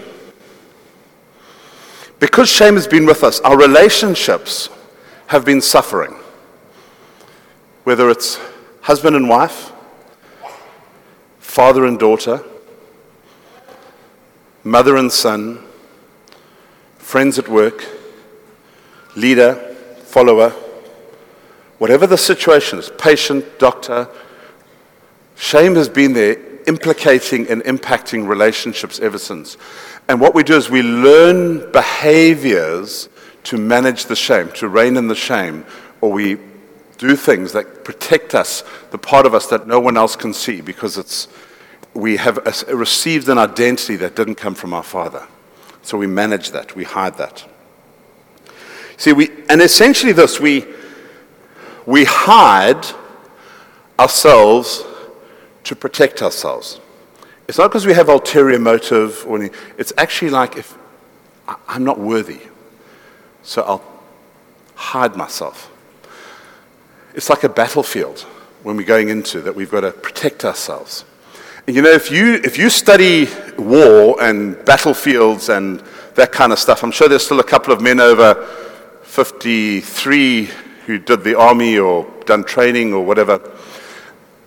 because 2.19 2.49
shame 2.49 2.75
has 2.75 2.87
been 2.87 3.05
with 3.05 3.23
us, 3.23 3.39
our 3.41 3.57
relationships 3.57 4.69
have 5.27 5.45
been 5.45 5.61
suffering. 5.61 6.15
Whether 7.83 8.09
it's 8.09 8.39
husband 8.81 9.15
and 9.15 9.29
wife, 9.29 9.71
father 11.39 11.85
and 11.85 11.99
daughter, 11.99 12.43
mother 14.63 14.97
and 14.97 15.11
son, 15.11 15.63
friends 16.97 17.37
at 17.37 17.47
work, 17.47 17.85
leader, 19.15 19.55
follower, 20.05 20.53
whatever 21.77 22.07
the 22.07 22.17
situation 22.17 22.79
is, 22.79 22.91
patient, 22.97 23.59
doctor, 23.59 24.07
shame 25.35 25.75
has 25.75 25.89
been 25.89 26.13
there 26.13 26.37
implicating 26.67 27.47
and 27.49 27.63
impacting 27.63 28.27
relationships 28.27 28.99
ever 28.99 29.17
since. 29.17 29.57
And 30.09 30.19
what 30.19 30.35
we 30.35 30.43
do 30.43 30.55
is 30.55 30.69
we 30.69 30.81
learn 30.81 31.71
behaviors 31.71 33.09
to 33.45 33.57
manage 33.57 34.05
the 34.05 34.15
shame, 34.15 34.51
to 34.53 34.67
rein 34.67 34.97
in 34.97 35.07
the 35.07 35.15
shame, 35.15 35.65
or 36.01 36.11
we 36.11 36.37
do 36.97 37.15
things 37.15 37.53
that 37.53 37.83
protect 37.83 38.35
us, 38.35 38.63
the 38.91 38.97
part 38.97 39.25
of 39.25 39.33
us 39.33 39.47
that 39.47 39.67
no 39.67 39.79
one 39.79 39.97
else 39.97 40.15
can 40.15 40.33
see, 40.33 40.61
because 40.61 40.97
it's, 40.97 41.27
we 41.93 42.17
have 42.17 42.37
received 42.67 43.29
an 43.29 43.37
identity 43.37 43.95
that 43.95 44.15
didn't 44.15 44.35
come 44.35 44.55
from 44.55 44.73
our 44.73 44.83
Father. 44.83 45.25
So 45.81 45.97
we 45.97 46.07
manage 46.07 46.51
that, 46.51 46.75
we 46.75 46.83
hide 46.83 47.17
that. 47.17 47.45
See, 48.97 49.13
we, 49.13 49.29
and 49.47 49.61
essentially 49.61 50.11
this, 50.11 50.39
we, 50.39 50.65
we 51.87 52.03
hide 52.03 52.85
ourselves 53.97 54.83
to 55.63 55.75
protect 55.75 56.21
ourselves. 56.21 56.79
It's 57.47 57.57
not 57.57 57.69
because 57.69 57.87
we 57.87 57.93
have 57.93 58.09
ulterior 58.09 58.59
motive 58.59 59.25
or 59.25 59.37
anything. 59.37 59.57
It's 59.77 59.93
actually 59.97 60.29
like 60.29 60.57
if 60.57 60.77
I'm 61.67 61.85
not 61.85 61.97
worthy, 61.97 62.41
so 63.41 63.61
I'll 63.63 63.83
hide 64.75 65.15
myself. 65.15 65.71
It's 67.15 67.29
like 67.29 67.43
a 67.43 67.49
battlefield 67.49 68.19
when 68.63 68.75
we're 68.75 68.85
going 68.85 69.07
into 69.07 69.39
that 69.41 69.55
we've 69.55 69.71
got 69.71 69.81
to 69.81 69.91
protect 69.91 70.43
ourselves. 70.43 71.05
And 71.65 71.75
you 71.75 71.81
know, 71.81 71.91
if 71.91 72.11
you, 72.11 72.33
if 72.43 72.57
you 72.57 72.69
study 72.69 73.29
war 73.57 74.21
and 74.21 74.63
battlefields 74.65 75.47
and 75.47 75.81
that 76.15 76.33
kind 76.33 76.51
of 76.51 76.59
stuff, 76.59 76.83
I'm 76.83 76.91
sure 76.91 77.07
there's 77.07 77.25
still 77.25 77.39
a 77.39 77.45
couple 77.45 77.71
of 77.71 77.81
men 77.81 78.01
over 78.01 78.45
53 79.03 80.49
who 80.87 80.97
did 80.97 81.21
the 81.21 81.37
army 81.37 81.77
or 81.77 82.09
done 82.25 82.45
training 82.45 82.93
or 82.93 83.03
whatever. 83.03 83.51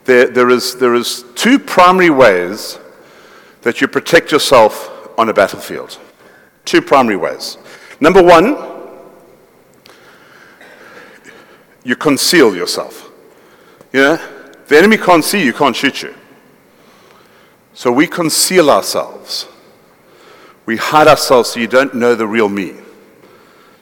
There, 0.07 0.27
there, 0.27 0.49
is, 0.49 0.75
there 0.79 0.95
is 0.95 1.25
two 1.35 1.59
primary 1.59 2.09
ways 2.09 2.79
that 3.61 3.83
you 3.83 3.87
protect 3.87 4.33
yourself 4.33 5.11
on 5.19 5.29
a 5.29 5.35
battlefield. 5.35 5.99
Two 6.65 6.81
primary 6.81 7.17
ways. 7.17 7.59
Number 8.01 8.23
one, 8.23 8.57
you 11.85 11.95
conceal 11.95 12.57
yourself. 12.57 13.11
You 13.93 14.01
know, 14.01 14.29
the 14.67 14.79
enemy 14.79 14.97
can't 14.97 15.23
see 15.23 15.45
you, 15.45 15.53
can't 15.53 15.77
shoot 15.77 16.03
you. 16.03 16.15
So 17.75 17.93
we 17.93 18.07
conceal 18.07 18.71
ourselves. 18.71 19.47
We 20.65 20.79
hide 20.79 21.07
ourselves 21.07 21.51
so 21.51 21.61
you 21.61 21.67
don't 21.67 21.95
know 21.95 22.15
the 22.15 22.27
real 22.27 22.49
me. 22.49 22.77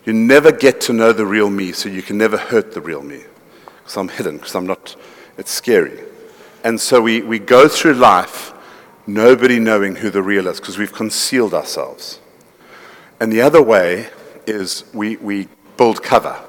You 0.08 0.14
never 0.14 0.50
get 0.50 0.80
to 0.82 0.94
know 0.94 1.12
the 1.12 1.26
real 1.26 1.50
me, 1.50 1.72
so 1.72 1.90
you 1.90 2.00
can 2.00 2.16
never 2.16 2.38
hurt 2.38 2.72
the 2.72 2.80
real 2.80 3.02
me. 3.02 3.24
Because 3.76 3.98
I'm 3.98 4.08
hidden, 4.08 4.38
because 4.38 4.54
I'm 4.54 4.66
not, 4.66 4.96
it's 5.36 5.50
scary. 5.50 6.00
And 6.64 6.80
so 6.80 7.02
we, 7.02 7.20
we 7.20 7.38
go 7.38 7.68
through 7.68 7.92
life 7.92 8.54
nobody 9.06 9.58
knowing 9.58 9.96
who 9.96 10.08
the 10.08 10.22
real 10.22 10.46
is 10.46 10.60
because 10.60 10.78
we've 10.78 10.94
concealed 10.94 11.52
ourselves. 11.52 12.20
And 13.20 13.30
the 13.30 13.42
other 13.42 13.60
way 13.60 14.08
is 14.46 14.84
we, 14.94 15.16
we 15.16 15.48
build 15.76 16.02
cover. 16.02 16.42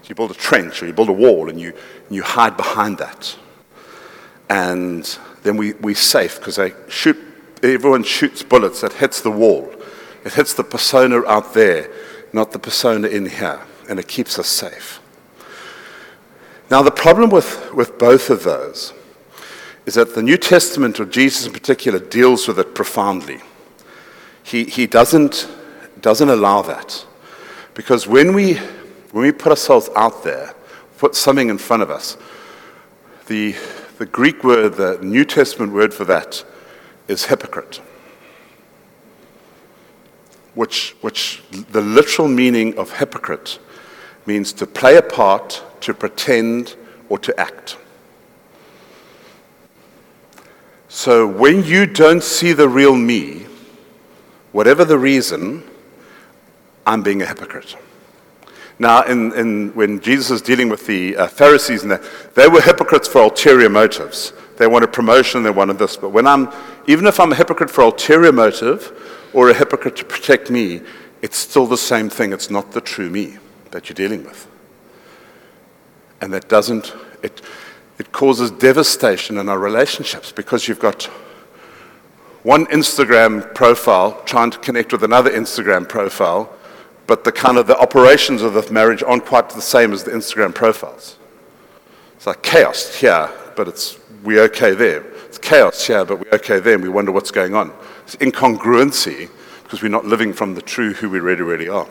So 0.00 0.08
you 0.08 0.14
build 0.14 0.30
a 0.30 0.34
trench 0.34 0.82
or 0.82 0.86
you 0.86 0.94
build 0.94 1.10
a 1.10 1.12
wall 1.12 1.50
and 1.50 1.60
you, 1.60 1.74
and 2.06 2.16
you 2.16 2.22
hide 2.22 2.56
behind 2.56 2.96
that. 2.96 3.36
And 4.48 5.04
then 5.42 5.58
we, 5.58 5.74
we're 5.74 5.94
safe 5.94 6.38
because 6.38 6.56
they 6.56 6.72
shoot, 6.88 7.18
everyone 7.62 8.02
shoots 8.02 8.42
bullets 8.42 8.80
that 8.80 8.94
hits 8.94 9.20
the 9.20 9.30
wall. 9.30 9.70
It 10.24 10.32
hits 10.32 10.54
the 10.54 10.64
persona 10.64 11.22
out 11.26 11.52
there, 11.52 11.90
not 12.34 12.52
the 12.52 12.58
persona 12.58 13.08
in 13.08 13.26
here. 13.26 13.60
And 13.88 13.98
it 13.98 14.08
keeps 14.08 14.38
us 14.38 14.48
safe. 14.48 15.00
Now, 16.70 16.82
the 16.82 16.90
problem 16.90 17.30
with, 17.30 17.72
with 17.72 17.98
both 17.98 18.30
of 18.30 18.42
those 18.42 18.92
is 19.86 19.94
that 19.94 20.14
the 20.14 20.22
New 20.22 20.38
Testament, 20.38 20.98
or 20.98 21.04
Jesus 21.04 21.46
in 21.46 21.52
particular, 21.52 21.98
deals 21.98 22.48
with 22.48 22.58
it 22.58 22.74
profoundly. 22.74 23.40
He, 24.42 24.64
he 24.64 24.86
doesn't, 24.86 25.48
doesn't 26.00 26.28
allow 26.28 26.62
that. 26.62 27.06
Because 27.74 28.06
when 28.06 28.34
we, 28.34 28.54
when 29.12 29.24
we 29.24 29.32
put 29.32 29.50
ourselves 29.50 29.90
out 29.94 30.24
there, 30.24 30.54
put 30.98 31.14
something 31.14 31.50
in 31.50 31.58
front 31.58 31.82
of 31.82 31.90
us, 31.90 32.16
the, 33.26 33.54
the 33.98 34.06
Greek 34.06 34.42
word, 34.42 34.74
the 34.74 34.98
New 35.02 35.24
Testament 35.24 35.72
word 35.72 35.92
for 35.92 36.04
that 36.04 36.44
is 37.06 37.26
hypocrite. 37.26 37.80
Which, 40.54 40.96
which 41.00 41.42
the 41.50 41.80
literal 41.80 42.28
meaning 42.28 42.78
of 42.78 42.92
hypocrite 42.92 43.58
means 44.26 44.52
to 44.54 44.66
play 44.66 44.96
a 44.96 45.02
part, 45.02 45.62
to 45.80 45.92
pretend, 45.92 46.76
or 47.08 47.18
to 47.18 47.38
act. 47.38 47.76
So 50.88 51.26
when 51.26 51.64
you 51.64 51.86
don't 51.86 52.22
see 52.22 52.52
the 52.52 52.68
real 52.68 52.94
me, 52.94 53.46
whatever 54.52 54.84
the 54.84 54.96
reason, 54.96 55.64
I'm 56.86 57.02
being 57.02 57.20
a 57.20 57.26
hypocrite. 57.26 57.76
Now, 58.78 59.02
in, 59.02 59.32
in, 59.34 59.68
when 59.74 60.00
Jesus 60.00 60.30
is 60.30 60.42
dealing 60.42 60.68
with 60.68 60.86
the 60.86 61.16
uh, 61.16 61.26
Pharisees, 61.26 61.82
and 61.82 61.90
that, 61.90 62.02
they 62.34 62.48
were 62.48 62.60
hypocrites 62.60 63.06
for 63.06 63.22
ulterior 63.22 63.68
motives. 63.68 64.32
They 64.56 64.66
wanted 64.66 64.92
promotion, 64.92 65.42
they 65.42 65.50
wanted 65.50 65.78
this. 65.78 65.96
But 65.96 66.10
when 66.10 66.26
I'm, 66.26 66.48
even 66.86 67.06
if 67.06 67.20
I'm 67.20 67.32
a 67.32 67.34
hypocrite 67.34 67.70
for 67.70 67.82
ulterior 67.82 68.32
motive 68.32 68.92
or 69.34 69.50
a 69.50 69.54
hypocrite 69.54 69.96
to 69.96 70.04
protect 70.04 70.50
me, 70.50 70.80
it's 71.20 71.36
still 71.36 71.66
the 71.66 71.76
same 71.76 72.08
thing. 72.08 72.32
It's 72.32 72.50
not 72.50 72.72
the 72.72 72.80
true 72.80 73.10
me 73.10 73.36
that 73.72 73.88
you're 73.88 73.94
dealing 73.94 74.24
with. 74.24 74.46
And 76.20 76.32
that 76.32 76.48
doesn't, 76.48 76.94
it, 77.22 77.42
it 77.98 78.12
causes 78.12 78.50
devastation 78.50 79.36
in 79.38 79.48
our 79.48 79.58
relationships 79.58 80.32
because 80.32 80.68
you've 80.68 80.80
got 80.80 81.04
one 82.44 82.66
Instagram 82.66 83.54
profile 83.54 84.22
trying 84.24 84.50
to 84.50 84.58
connect 84.58 84.92
with 84.92 85.02
another 85.02 85.30
Instagram 85.30 85.88
profile, 85.88 86.54
but 87.06 87.24
the 87.24 87.32
kind 87.32 87.58
of 87.58 87.66
the 87.66 87.78
operations 87.78 88.42
of 88.42 88.54
the 88.54 88.70
marriage 88.72 89.02
aren't 89.02 89.24
quite 89.24 89.48
the 89.50 89.60
same 89.60 89.92
as 89.92 90.04
the 90.04 90.10
Instagram 90.10 90.54
profiles. 90.54 91.18
It's 92.16 92.26
like 92.26 92.42
chaos 92.42 92.94
here, 92.94 93.30
but 93.56 93.66
it's 93.66 93.98
we're 94.22 94.42
okay 94.44 94.74
there. 94.74 95.02
It's 95.26 95.38
chaos 95.38 95.86
here, 95.86 96.04
but 96.04 96.20
we're 96.20 96.34
okay 96.34 96.60
there, 96.60 96.74
and 96.74 96.82
we 96.82 96.88
wonder 96.88 97.12
what's 97.12 97.30
going 97.30 97.54
on. 97.54 97.72
Incongruency 98.06 99.28
because 99.62 99.82
we're 99.82 99.88
not 99.88 100.04
living 100.04 100.32
from 100.32 100.54
the 100.54 100.62
true 100.62 100.92
who 100.92 101.10
we 101.10 101.20
really, 101.20 101.42
really 101.42 101.68
are. 101.68 101.88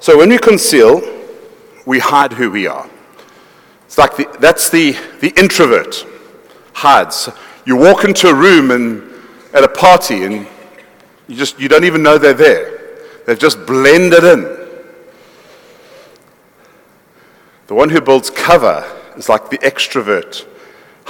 So 0.00 0.16
when 0.18 0.30
we 0.30 0.38
conceal, 0.38 1.02
we 1.86 1.98
hide 1.98 2.32
who 2.32 2.50
we 2.50 2.66
are. 2.66 2.88
It's 3.84 3.98
like 3.98 4.16
the, 4.16 4.26
that's 4.40 4.70
the, 4.70 4.96
the 5.20 5.32
introvert 5.38 6.06
hides. 6.72 7.28
You 7.66 7.76
walk 7.76 8.04
into 8.04 8.28
a 8.28 8.34
room 8.34 8.70
and 8.70 9.10
at 9.52 9.62
a 9.62 9.68
party 9.68 10.24
and 10.24 10.46
you 11.28 11.36
just 11.36 11.60
you 11.60 11.68
don't 11.68 11.84
even 11.84 12.02
know 12.02 12.18
they're 12.18 12.34
there. 12.34 12.80
They've 13.26 13.38
just 13.38 13.66
blended 13.66 14.24
in. 14.24 14.42
The 17.66 17.74
one 17.74 17.90
who 17.90 18.00
builds 18.00 18.30
cover 18.30 18.84
is 19.16 19.28
like 19.28 19.50
the 19.50 19.58
extrovert 19.58 20.46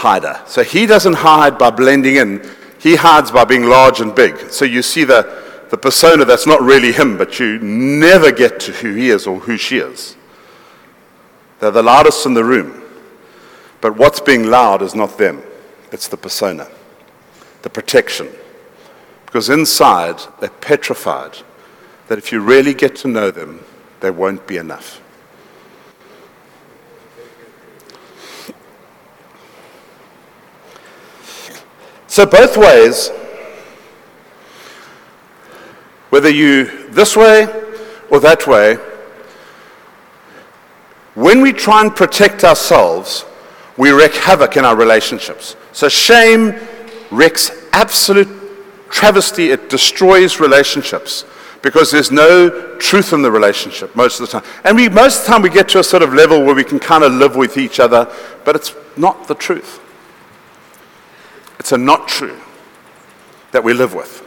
hider. 0.01 0.41
So 0.47 0.63
he 0.63 0.87
doesn't 0.87 1.15
hide 1.15 1.59
by 1.59 1.71
blending 1.71 2.17
in. 2.17 2.49
He 2.79 2.97
hides 2.97 3.31
by 3.31 3.45
being 3.45 3.65
large 3.65 4.01
and 4.01 4.15
big. 4.15 4.51
So 4.51 4.65
you 4.65 4.83
see 4.83 5.05
the 5.05 5.41
the 5.71 5.79
persona 5.79 6.25
that's 6.25 6.47
not 6.47 6.61
really 6.61 6.93
him, 6.93 7.17
but 7.17 7.39
you 7.39 7.59
never 7.61 8.33
get 8.33 8.59
to 8.61 8.73
who 8.73 8.93
he 8.93 9.11
is 9.11 9.27
or 9.27 9.39
who 9.39 9.57
she 9.57 9.79
is. 9.79 10.17
They're 11.61 11.71
the 11.71 11.83
loudest 11.83 12.27
in 12.27 12.35
the 12.35 12.45
room. 12.45 12.83
But 13.81 13.97
what's 13.97 14.21
being 14.21 14.47
loud 14.47 14.83
is 14.83 14.95
not 14.95 15.17
them, 15.17 15.43
it's 15.93 16.09
the 16.09 16.17
persona, 16.17 16.69
the 17.63 17.71
protection. 17.71 18.29
Because 19.25 19.49
inside, 19.49 20.21
they're 20.41 20.51
petrified 20.51 21.39
that 22.09 22.19
if 22.19 22.33
you 22.33 22.41
really 22.41 22.75
get 22.75 22.97
to 22.97 23.09
know 23.09 23.31
them, 23.31 23.61
they 24.01 24.11
won't 24.11 24.47
be 24.49 24.57
enough. 24.57 25.00
So, 32.11 32.27
both 32.27 32.57
ways, 32.57 33.09
whether 36.09 36.29
you 36.29 36.89
this 36.89 37.17
way 37.17 37.47
or 38.11 38.19
that 38.19 38.49
way, 38.49 38.75
when 41.15 41.41
we 41.41 41.53
try 41.53 41.83
and 41.83 41.95
protect 41.95 42.43
ourselves, 42.43 43.25
we 43.77 43.93
wreak 43.93 44.13
havoc 44.17 44.57
in 44.57 44.65
our 44.65 44.75
relationships. 44.75 45.55
So, 45.71 45.89
shame 45.89 46.57
wreaks 47.13 47.53
absolute 47.73 48.29
travesty, 48.91 49.53
it 49.53 49.71
destroys 49.71 50.41
relationships 50.41 51.25
because 51.63 51.93
there's 51.93 52.11
no 52.11 52.77
truth 52.79 53.13
in 53.13 53.23
the 53.23 53.31
relationship 53.31 53.95
most 53.95 54.19
of 54.19 54.27
the 54.29 54.41
time. 54.41 54.51
And 54.65 54.77
we, 54.77 54.89
most 54.89 55.21
of 55.21 55.27
the 55.27 55.31
time 55.31 55.43
we 55.43 55.51
get 55.51 55.69
to 55.69 55.79
a 55.79 55.85
sort 55.85 56.03
of 56.03 56.13
level 56.13 56.45
where 56.45 56.57
we 56.57 56.65
can 56.65 56.81
kind 56.81 57.05
of 57.05 57.13
live 57.13 57.37
with 57.37 57.57
each 57.57 57.79
other, 57.79 58.13
but 58.45 58.57
it's 58.57 58.75
not 58.97 59.29
the 59.29 59.37
truth. 59.37 59.81
It's 61.61 61.73
a 61.73 61.79
not 61.79 62.09
true 62.09 62.39
that 63.53 63.63
we 63.63 63.75
live 63.75 63.93
with. 63.93 64.27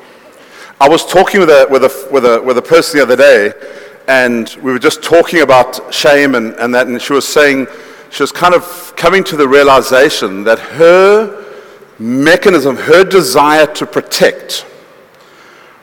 I 0.80 0.88
was 0.88 1.04
talking 1.04 1.40
with 1.40 1.50
a, 1.50 1.66
with 1.68 1.84
a, 1.84 2.08
with 2.12 2.26
a, 2.26 2.40
with 2.40 2.60
a 2.60 2.62
person 2.62 3.00
the 3.00 3.04
other 3.04 3.16
day, 3.16 3.54
and 4.08 4.56
we 4.62 4.72
were 4.72 4.78
just 4.78 5.02
talking 5.02 5.42
about 5.42 5.92
shame 5.92 6.36
and, 6.36 6.54
and 6.54 6.76
that, 6.76 6.86
and 6.86 7.02
she 7.02 7.12
was 7.12 7.28
saying, 7.28 7.66
she 8.12 8.22
was 8.22 8.32
kind 8.32 8.54
of 8.54 8.94
coming 8.96 9.24
to 9.24 9.36
the 9.36 9.48
realization 9.48 10.44
that 10.44 10.60
her 10.60 11.44
mechanism, 11.98 12.76
her 12.76 13.04
desire 13.04 13.66
to 13.66 13.88
protect, 13.88 14.68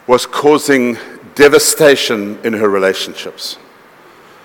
was 0.06 0.26
causing 0.26 0.98
devastation 1.34 2.38
in 2.44 2.52
her 2.52 2.68
relationships. 2.68 3.58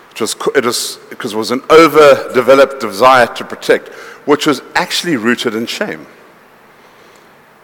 It 0.09 0.21
was, 0.21 0.35
it 0.55 0.65
was, 0.65 0.97
because 1.11 1.33
it 1.33 1.37
was 1.37 1.51
an 1.51 1.61
overdeveloped 1.69 2.81
desire 2.81 3.27
to 3.27 3.45
protect, 3.45 3.89
which 4.25 4.47
was 4.47 4.63
actually 4.73 5.17
rooted 5.17 5.53
in 5.53 5.67
shame. 5.67 6.07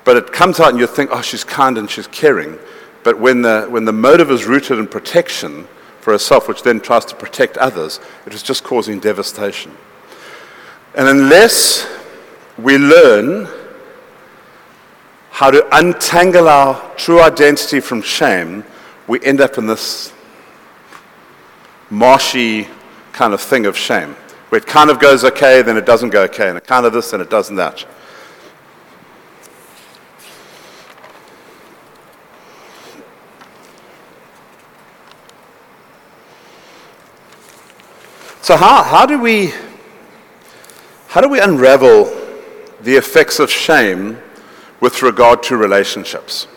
But 0.04 0.18
it 0.18 0.32
comes 0.32 0.60
out 0.60 0.70
and 0.70 0.80
you 0.80 0.88
think, 0.88 1.12
oh, 1.14 1.22
she's 1.22 1.44
kind 1.44 1.78
and 1.78 1.90
she's 1.90 2.08
caring. 2.08 2.58
But 3.04 3.20
when 3.20 3.42
the, 3.42 3.68
when 3.70 3.86
the 3.86 3.94
motive 3.94 4.32
is 4.32 4.46
rooted 4.46 4.80
in 4.80 4.88
protection 4.88 5.68
for 6.00 6.12
herself, 6.14 6.48
which 6.48 6.64
then 6.64 6.80
tries 6.80 7.06
to 7.06 7.16
protect 7.16 7.58
others, 7.58 8.00
it 8.26 8.34
is 8.34 8.44
just 8.44 8.64
causing 8.64 9.00
devastation. 9.00 9.72
And 10.96 11.08
unless 11.08 11.88
we 12.58 12.78
learn 12.78 13.48
how 15.30 15.50
to 15.50 15.66
untangle 15.78 16.48
our 16.48 16.96
true 16.98 17.22
identity 17.22 17.80
from 17.80 18.02
shame, 18.02 18.64
we 19.08 19.24
end 19.24 19.42
up 19.42 19.58
in 19.58 19.66
this 19.66 20.14
marshy 21.90 22.68
kind 23.14 23.34
of 23.34 23.42
thing 23.42 23.66
of 23.66 23.78
shame, 23.78 24.16
where 24.50 24.60
it 24.60 24.68
kind 24.68 24.90
of 24.90 25.00
goes 25.00 25.24
okay, 25.24 25.62
then 25.62 25.78
it 25.78 25.86
doesn't 25.86 26.10
go 26.10 26.24
okay, 26.24 26.50
and 26.50 26.58
it 26.58 26.66
kind 26.66 26.86
of 26.86 26.94
this 26.94 27.14
and 27.14 27.22
it 27.22 27.30
doesn't 27.30 27.56
that. 27.56 27.86
So 38.42 38.58
how, 38.58 38.82
how 38.82 39.06
do 39.06 39.20
we 39.20 39.54
how 41.10 41.22
do 41.22 41.28
we 41.28 41.40
unravel 41.40 42.06
the 42.82 42.96
effects 42.96 43.40
of 43.40 43.52
shame 43.52 44.18
with 44.80 45.04
regard 45.04 45.44
to 45.44 45.58
relationships? 45.58 46.48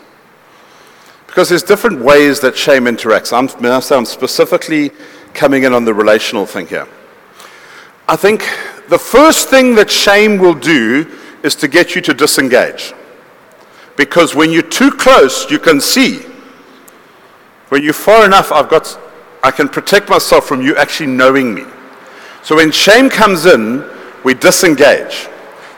Because 1.27 1.49
there's 1.49 1.61
different 1.61 1.99
ways 2.01 2.39
that 2.39 2.55
shame 2.55 2.85
interacts. 2.85 3.33
I'm, 3.33 3.49
I'm 3.65 4.05
specifically 4.05 4.91
coming 5.33 5.63
in 5.63 5.73
on 5.73 5.83
the 5.83 5.93
relational 5.93 6.45
thing 6.45 6.67
here. 6.67 6.87
I 8.07 8.15
think 8.15 8.43
the 8.87 8.97
first 8.97 9.49
thing 9.49 9.75
that 9.75 9.91
shame 9.91 10.37
will 10.37 10.53
do 10.55 11.19
is 11.43 11.53
to 11.55 11.67
get 11.67 11.93
you 11.93 12.01
to 12.03 12.13
disengage. 12.13 12.93
Because 13.97 14.33
when 14.33 14.51
you're 14.51 14.61
too 14.61 14.89
close, 14.89 15.51
you 15.51 15.59
can 15.59 15.81
see. 15.81 16.19
When 17.67 17.83
you're 17.83 17.93
far 17.93 18.25
enough, 18.25 18.53
I've 18.53 18.69
got, 18.69 18.97
I 19.43 19.51
can 19.51 19.67
protect 19.67 20.09
myself 20.09 20.47
from 20.47 20.61
you 20.61 20.77
actually 20.77 21.07
knowing 21.07 21.53
me. 21.53 21.65
So 22.45 22.57
when 22.57 22.71
shame 22.71 23.09
comes 23.09 23.47
in, 23.47 23.83
we 24.23 24.35
disengage. 24.35 25.27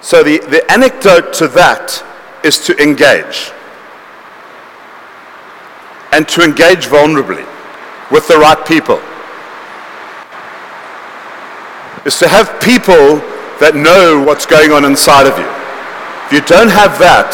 So 0.02 0.22
the, 0.22 0.40
the 0.40 0.70
anecdote 0.70 1.32
to 1.36 1.48
that 1.56 2.04
is 2.44 2.60
to 2.68 2.76
engage. 2.84 3.52
And 6.12 6.28
to 6.28 6.44
engage 6.44 6.88
vulnerably 6.88 7.48
with 8.12 8.28
the 8.28 8.36
right 8.36 8.60
people. 8.68 9.00
Is 12.04 12.20
to 12.20 12.28
have 12.28 12.60
people 12.60 13.24
that 13.64 13.72
know 13.74 14.22
what's 14.28 14.46
going 14.46 14.74
on 14.74 14.84
inside 14.84 15.24
of 15.24 15.40
you. 15.40 15.48
If 16.28 16.36
you 16.36 16.44
don't 16.44 16.68
have 16.68 17.00
that, 17.00 17.32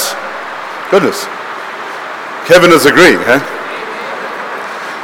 goodness, 0.94 1.26
Kevin 2.46 2.70
is 2.70 2.86
agreeing, 2.86 3.18
huh? 3.26 3.42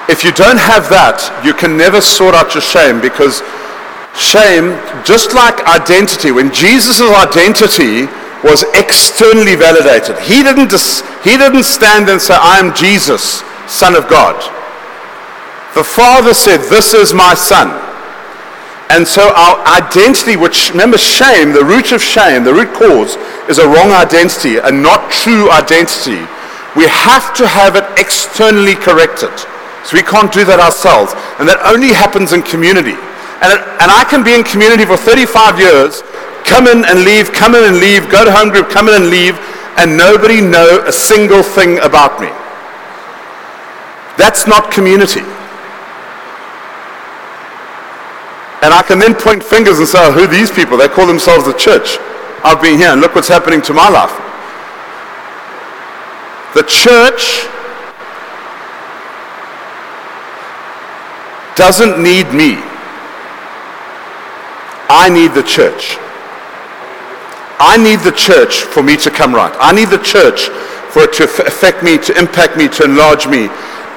If 0.06 0.24
you 0.24 0.32
don't 0.34 0.62
have 0.62 0.86
that, 0.94 1.18
you 1.42 1.54
can 1.54 1.78
never 1.78 2.00
sort 2.00 2.36
out 2.36 2.54
your 2.54 2.62
shame 2.62 3.02
because 3.02 3.42
Shame, 4.20 4.76
just 5.08 5.34
like 5.34 5.64
identity, 5.64 6.32
when 6.32 6.52
Jesus' 6.52 7.00
identity 7.00 8.04
was 8.44 8.68
externally 8.76 9.56
validated, 9.56 10.20
he 10.20 10.44
didn't, 10.44 10.70
dis- 10.70 11.02
he 11.24 11.40
didn't 11.40 11.64
stand 11.64 12.10
and 12.10 12.20
say, 12.20 12.36
I 12.36 12.60
am 12.60 12.76
Jesus, 12.76 13.42
Son 13.66 13.96
of 13.96 14.10
God. 14.10 14.36
The 15.74 15.86
Father 15.86 16.34
said, 16.34 16.58
This 16.68 16.94
is 16.94 17.14
my 17.14 17.34
Son. 17.34 17.72
And 18.92 19.08
so 19.08 19.32
our 19.36 19.64
identity, 19.72 20.36
which, 20.36 20.72
remember, 20.72 20.98
shame, 20.98 21.54
the 21.54 21.64
root 21.64 21.94
of 21.94 22.02
shame, 22.02 22.44
the 22.44 22.54
root 22.54 22.74
cause, 22.74 23.16
is 23.48 23.60
a 23.60 23.68
wrong 23.68 23.92
identity, 23.96 24.58
a 24.58 24.72
not 24.72 25.12
true 25.12 25.50
identity. 25.52 26.20
We 26.76 26.92
have 26.92 27.34
to 27.36 27.48
have 27.48 27.78
it 27.78 27.86
externally 27.98 28.76
corrected. 28.76 29.32
So 29.86 29.96
we 29.96 30.04
can't 30.04 30.34
do 30.34 30.44
that 30.44 30.60
ourselves. 30.60 31.14
And 31.40 31.48
that 31.48 31.64
only 31.64 31.94
happens 31.94 32.34
in 32.34 32.42
community. 32.42 32.98
And, 33.42 33.56
and 33.56 33.88
I 33.88 34.04
can 34.10 34.24
be 34.24 34.36
in 34.36 34.44
community 34.44 34.86
for 34.86 34.98
35 34.98 35.60
years, 35.60 36.04
come 36.44 36.68
in 36.68 36.84
and 36.84 37.08
leave, 37.08 37.32
come 37.32 37.56
in 37.56 37.64
and 37.64 37.80
leave, 37.80 38.10
go 38.12 38.26
to 38.26 38.32
home 38.32 38.50
group, 38.50 38.70
come 38.70 38.90
in 38.90 38.96
and 38.96 39.10
leave, 39.10 39.40
and 39.80 39.96
nobody 39.96 40.42
know 40.42 40.84
a 40.86 40.92
single 40.92 41.42
thing 41.42 41.80
about 41.80 42.20
me. 42.20 42.28
That's 44.20 44.46
not 44.46 44.72
community. 44.72 45.24
And 48.62 48.74
I 48.76 48.84
can 48.86 49.00
then 49.00 49.16
point 49.16 49.42
fingers 49.42 49.80
and 49.80 49.88
say, 49.88 50.00
oh, 50.02 50.12
who 50.12 50.24
are 50.24 50.28
these 50.28 50.52
people? 50.52 50.78
They 50.78 50.90
call 50.90 51.08
themselves 51.08 51.46
the 51.46 51.54
church. 51.54 51.96
I've 52.44 52.62
been 52.62 52.78
here 52.78 52.92
and 52.92 53.00
look 53.00 53.16
what's 53.16 53.30
happening 53.30 53.62
to 53.64 53.74
my 53.74 53.88
life. 53.88 54.12
The 56.56 56.64
church 56.68 57.48
doesn't 61.56 62.04
need 62.04 62.34
me. 62.34 62.69
I 64.90 65.08
need 65.08 65.38
the 65.38 65.44
church. 65.44 65.98
I 67.62 67.78
need 67.78 68.00
the 68.02 68.16
church 68.16 68.64
for 68.64 68.82
me 68.82 68.98
to 68.98 69.12
come 69.12 69.36
right. 69.36 69.54
I 69.60 69.72
need 69.72 69.90
the 69.90 70.02
church 70.02 70.50
for 70.90 71.04
it 71.04 71.14
to 71.22 71.24
affect 71.24 71.84
me, 71.84 71.98
to 72.00 72.18
impact 72.18 72.58
me, 72.58 72.68
to 72.70 72.84
enlarge 72.86 73.28
me. 73.28 73.48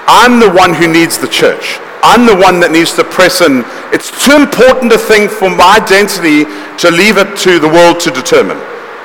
I'm 0.05 0.38
the 0.38 0.52
one 0.52 0.74
who 0.74 0.87
needs 0.87 1.16
the 1.16 1.28
church. 1.28 1.81
I'm 2.05 2.26
the 2.26 2.37
one 2.37 2.61
that 2.61 2.74
needs 2.74 2.92
to 2.98 3.05
press 3.05 3.40
in. 3.40 3.64
It's 3.94 4.11
too 4.11 4.37
important 4.37 4.92
a 4.92 4.98
thing 4.98 5.31
for 5.31 5.48
my 5.48 5.78
identity 5.81 6.44
to 6.83 6.90
leave 6.90 7.16
it 7.16 7.38
to 7.46 7.57
the 7.62 7.70
world 7.70 8.02
to 8.05 8.11
determine 8.11 8.59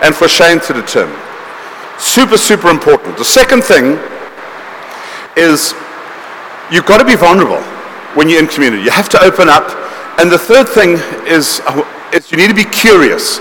and 0.04 0.12
for 0.12 0.28
shame 0.28 0.60
to 0.68 0.74
determine. 0.74 1.16
Super, 2.02 2.36
super 2.36 2.68
important. 2.68 3.16
The 3.16 3.26
second 3.26 3.64
thing 3.64 3.96
is 5.38 5.72
you've 6.74 6.90
got 6.90 6.98
to 6.98 7.06
be 7.06 7.16
vulnerable 7.16 7.62
when 8.18 8.28
you're 8.28 8.42
in 8.42 8.50
community. 8.50 8.84
You 8.84 8.92
have 8.92 9.08
to 9.14 9.22
open 9.22 9.48
up 9.48 9.87
and 10.18 10.32
the 10.32 10.38
third 10.38 10.68
thing 10.68 10.98
is, 11.28 11.62
is 12.14 12.32
you 12.32 12.38
need 12.38 12.48
to 12.50 12.56
be 12.56 12.66
curious. 12.66 13.40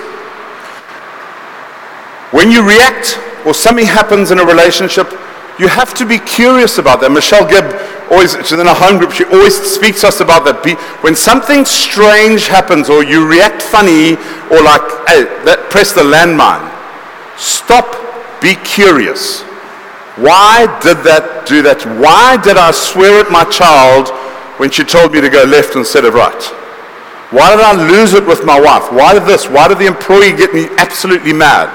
When 2.33 2.51
you 2.51 2.67
react 2.67 3.19
or 3.47 3.55
something 3.55 3.87
happens 3.87 4.31
in 4.31 4.39
a 4.39 4.45
relationship, 4.45 5.11
you 5.59 5.69
have 5.69 5.95
to 5.95 6.05
be 6.05 6.19
curious 6.19 6.77
about 6.77 7.01
that. 7.01 7.11
Michelle 7.11 7.49
Gibb 7.49 7.65
always, 8.11 8.37
she's 8.47 8.59
in 8.61 8.67
a 8.67 8.75
home 8.75 8.99
group, 8.99 9.13
she 9.13 9.25
always 9.25 9.57
speaks 9.57 10.03
to 10.03 10.09
us 10.09 10.21
about 10.21 10.45
that. 10.45 10.63
Be, 10.63 10.75
when 11.01 11.17
something 11.17 11.65
strange 11.65 12.47
happens 12.47 12.91
or 12.91 13.03
you 13.03 13.27
react 13.27 13.63
funny 13.63 14.21
or 14.53 14.61
like, 14.61 14.85
hey, 15.09 15.25
that, 15.49 15.69
press 15.71 15.93
the 15.93 16.03
landmine, 16.03 16.69
stop, 17.39 17.89
be 18.43 18.55
curious. 18.69 19.41
Why 20.21 20.67
did 20.83 21.01
that 21.09 21.47
do 21.47 21.63
that? 21.63 21.85
Why 22.01 22.37
did 22.37 22.57
I 22.57 22.71
swear 22.73 23.25
at 23.25 23.31
my 23.33 23.45
child 23.45 24.11
when 24.59 24.71
she 24.71 24.85
told 24.85 25.13
me 25.13 25.21
to 25.21 25.31
go 25.31 25.45
left 25.45 25.77
instead 25.77 26.05
of 26.05 26.13
right? 26.13 26.66
Why 27.31 27.57
did 27.57 27.65
I 27.65 27.91
lose 27.91 28.15
it 28.15 28.25
with 28.27 28.45
my 28.45 28.61
wife? 28.61 28.93
Why 28.93 29.15
did 29.15 29.25
this? 29.25 29.47
Why 29.47 29.67
did 29.67 29.79
the 29.79 29.87
employee 29.87 30.37
get 30.37 30.55
me 30.55 30.69
absolutely 30.79 31.33
mad? 31.33 31.75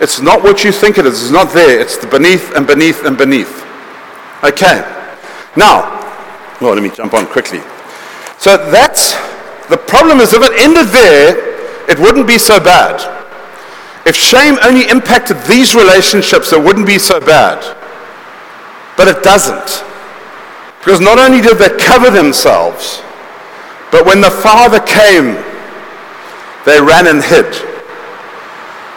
It's 0.00 0.20
not 0.20 0.42
what 0.42 0.64
you 0.64 0.72
think 0.72 0.98
it 0.98 1.06
is. 1.06 1.22
It's 1.22 1.32
not 1.32 1.52
there. 1.54 1.80
It's 1.80 1.96
the 1.96 2.06
beneath 2.06 2.54
and 2.54 2.66
beneath 2.66 3.04
and 3.04 3.16
beneath. 3.16 3.64
Okay. 4.44 4.82
Now, 5.56 6.00
well, 6.60 6.74
let 6.74 6.82
me 6.82 6.90
jump 6.90 7.14
on 7.14 7.26
quickly. 7.26 7.60
So 8.38 8.56
that's 8.70 9.14
the 9.68 9.78
problem 9.78 10.20
is 10.20 10.34
if 10.34 10.42
it 10.42 10.52
ended 10.60 10.88
there, 10.88 11.88
it 11.88 11.98
wouldn't 11.98 12.26
be 12.26 12.38
so 12.38 12.60
bad. 12.60 13.00
If 14.04 14.16
shame 14.16 14.58
only 14.62 14.88
impacted 14.90 15.38
these 15.44 15.74
relationships, 15.74 16.52
it 16.52 16.62
wouldn't 16.62 16.86
be 16.86 16.98
so 16.98 17.20
bad. 17.20 17.62
But 18.96 19.08
it 19.08 19.22
doesn't. 19.22 19.84
Because 20.80 21.00
not 21.00 21.18
only 21.18 21.40
did 21.40 21.58
they 21.58 21.70
cover 21.78 22.10
themselves, 22.10 23.00
but 23.92 24.06
when 24.06 24.22
the 24.22 24.30
Father 24.30 24.80
came, 24.80 25.36
they 26.64 26.80
ran 26.80 27.06
and 27.06 27.22
hid. 27.22 27.54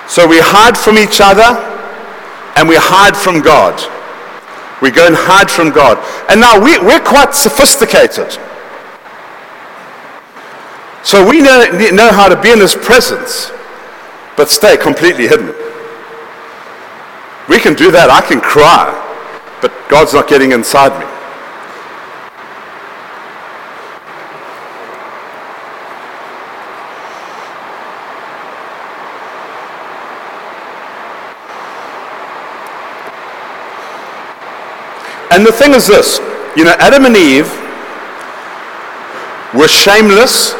So 0.07 0.25
we 0.25 0.39
hide 0.39 0.77
from 0.77 0.97
each 0.97 1.19
other 1.19 1.59
and 2.55 2.69
we 2.69 2.75
hide 2.77 3.17
from 3.17 3.41
God. 3.41 3.75
We 4.81 4.91
go 4.91 5.05
and 5.05 5.15
hide 5.15 5.51
from 5.51 5.71
God. 5.71 5.97
And 6.29 6.39
now 6.39 6.63
we, 6.63 6.79
we're 6.79 7.03
quite 7.03 7.35
sophisticated. 7.35 8.37
So 11.03 11.27
we 11.27 11.41
know, 11.41 11.65
know 11.91 12.11
how 12.11 12.29
to 12.29 12.41
be 12.41 12.51
in 12.51 12.59
His 12.59 12.75
presence, 12.75 13.51
but 14.37 14.49
stay 14.49 14.77
completely 14.77 15.27
hidden. 15.27 15.53
We 17.49 17.59
can 17.59 17.75
do 17.75 17.91
that. 17.91 18.09
I 18.09 18.21
can 18.21 18.39
cry, 18.39 18.89
but 19.61 19.71
God's 19.89 20.13
not 20.13 20.27
getting 20.27 20.51
inside 20.51 20.97
me. 20.99 21.14
And 35.32 35.45
the 35.45 35.51
thing 35.51 35.73
is 35.73 35.88
this 35.88 36.19
you 36.55 36.63
know, 36.63 36.76
Adam 36.80 37.05
and 37.05 37.17
Eve 37.17 37.51
were 39.53 39.67
shameless 39.67 40.53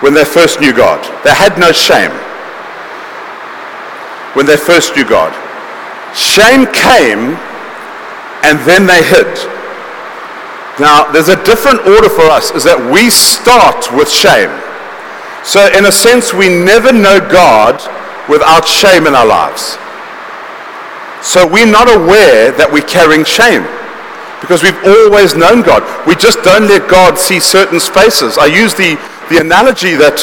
when 0.00 0.14
they 0.14 0.24
first 0.24 0.60
knew 0.60 0.72
God. 0.72 1.00
They 1.24 1.30
had 1.30 1.58
no 1.58 1.72
shame 1.72 2.10
when 4.34 4.46
they 4.46 4.56
first 4.56 4.96
knew 4.96 5.04
God. 5.04 5.32
Shame 6.16 6.66
came 6.72 7.36
and 8.44 8.58
then 8.66 8.86
they 8.86 9.02
hid. 9.04 9.28
Now, 10.80 11.10
there's 11.12 11.28
a 11.28 11.42
different 11.44 11.80
order 11.86 12.08
for 12.08 12.24
us, 12.32 12.50
is 12.50 12.64
that 12.64 12.80
we 12.80 13.10
start 13.10 13.92
with 13.92 14.08
shame. 14.08 14.50
So, 15.44 15.68
in 15.76 15.84
a 15.84 15.92
sense, 15.92 16.32
we 16.32 16.48
never 16.48 16.92
know 16.92 17.20
God 17.20 17.76
without 18.28 18.66
shame 18.66 19.06
in 19.06 19.14
our 19.14 19.26
lives. 19.26 19.76
So, 21.20 21.46
we're 21.46 21.70
not 21.70 21.92
aware 21.92 22.52
that 22.56 22.68
we're 22.72 22.88
carrying 22.88 23.24
shame 23.24 23.68
because 24.42 24.60
we've 24.62 24.82
always 24.84 25.38
known 25.38 25.62
God. 25.62 25.86
We 26.04 26.18
just 26.18 26.42
don't 26.42 26.66
let 26.66 26.90
God 26.90 27.16
see 27.16 27.38
certain 27.38 27.78
spaces. 27.78 28.36
I 28.36 28.50
use 28.50 28.74
the, 28.74 28.98
the 29.30 29.38
analogy 29.38 29.94
that, 29.94 30.18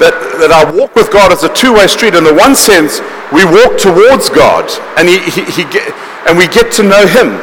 that, 0.00 0.16
that 0.40 0.48
I 0.48 0.64
walk 0.72 0.96
with 0.96 1.12
God 1.12 1.30
as 1.30 1.44
a 1.44 1.52
two-way 1.52 1.86
street. 1.86 2.16
In 2.16 2.24
the 2.24 2.32
one 2.32 2.56
sense, 2.56 3.04
we 3.28 3.44
walk 3.44 3.76
towards 3.76 4.32
God 4.32 4.64
and, 4.96 5.04
he, 5.04 5.20
he, 5.28 5.44
he 5.52 5.64
get, 5.68 5.84
and 6.24 6.40
we 6.40 6.48
get 6.48 6.72
to 6.80 6.82
know 6.82 7.04
Him. 7.04 7.36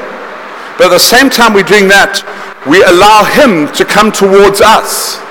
But 0.81 0.89
at 0.89 0.97
the 0.97 1.05
same 1.05 1.29
time 1.29 1.53
we're 1.53 1.69
doing 1.69 1.85
that, 1.93 2.25
we 2.65 2.81
allow 2.81 3.21
Him 3.29 3.69
to 3.77 3.85
come 3.85 4.09
towards 4.09 4.65
us 4.65 5.21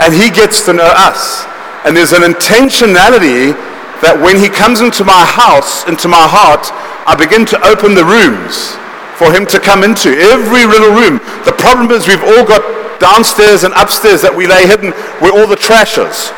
and 0.00 0.16
He 0.16 0.32
gets 0.32 0.64
to 0.64 0.72
know 0.72 0.88
us. 0.96 1.44
And 1.84 1.92
there's 1.92 2.16
an 2.16 2.24
intentionality 2.24 3.52
that 4.00 4.16
when 4.16 4.40
He 4.40 4.48
comes 4.48 4.80
into 4.80 5.04
my 5.04 5.28
house, 5.28 5.84
into 5.84 6.08
my 6.08 6.24
heart, 6.24 6.72
I 7.04 7.12
begin 7.12 7.44
to 7.52 7.56
open 7.68 7.92
the 7.92 8.04
rooms 8.04 8.80
for 9.16 9.32
him 9.32 9.48
to 9.48 9.58
come 9.58 9.82
into. 9.82 10.12
Every 10.12 10.68
little 10.68 10.92
room. 10.92 11.18
The 11.48 11.56
problem 11.56 11.90
is 11.90 12.06
we've 12.06 12.22
all 12.22 12.44
got 12.44 12.60
downstairs 13.00 13.64
and 13.64 13.72
upstairs 13.74 14.20
that 14.20 14.32
we 14.32 14.46
lay 14.46 14.68
hidden 14.68 14.92
where 15.24 15.32
all 15.32 15.48
the 15.48 15.56
trash 15.56 15.96
is. 15.96 16.32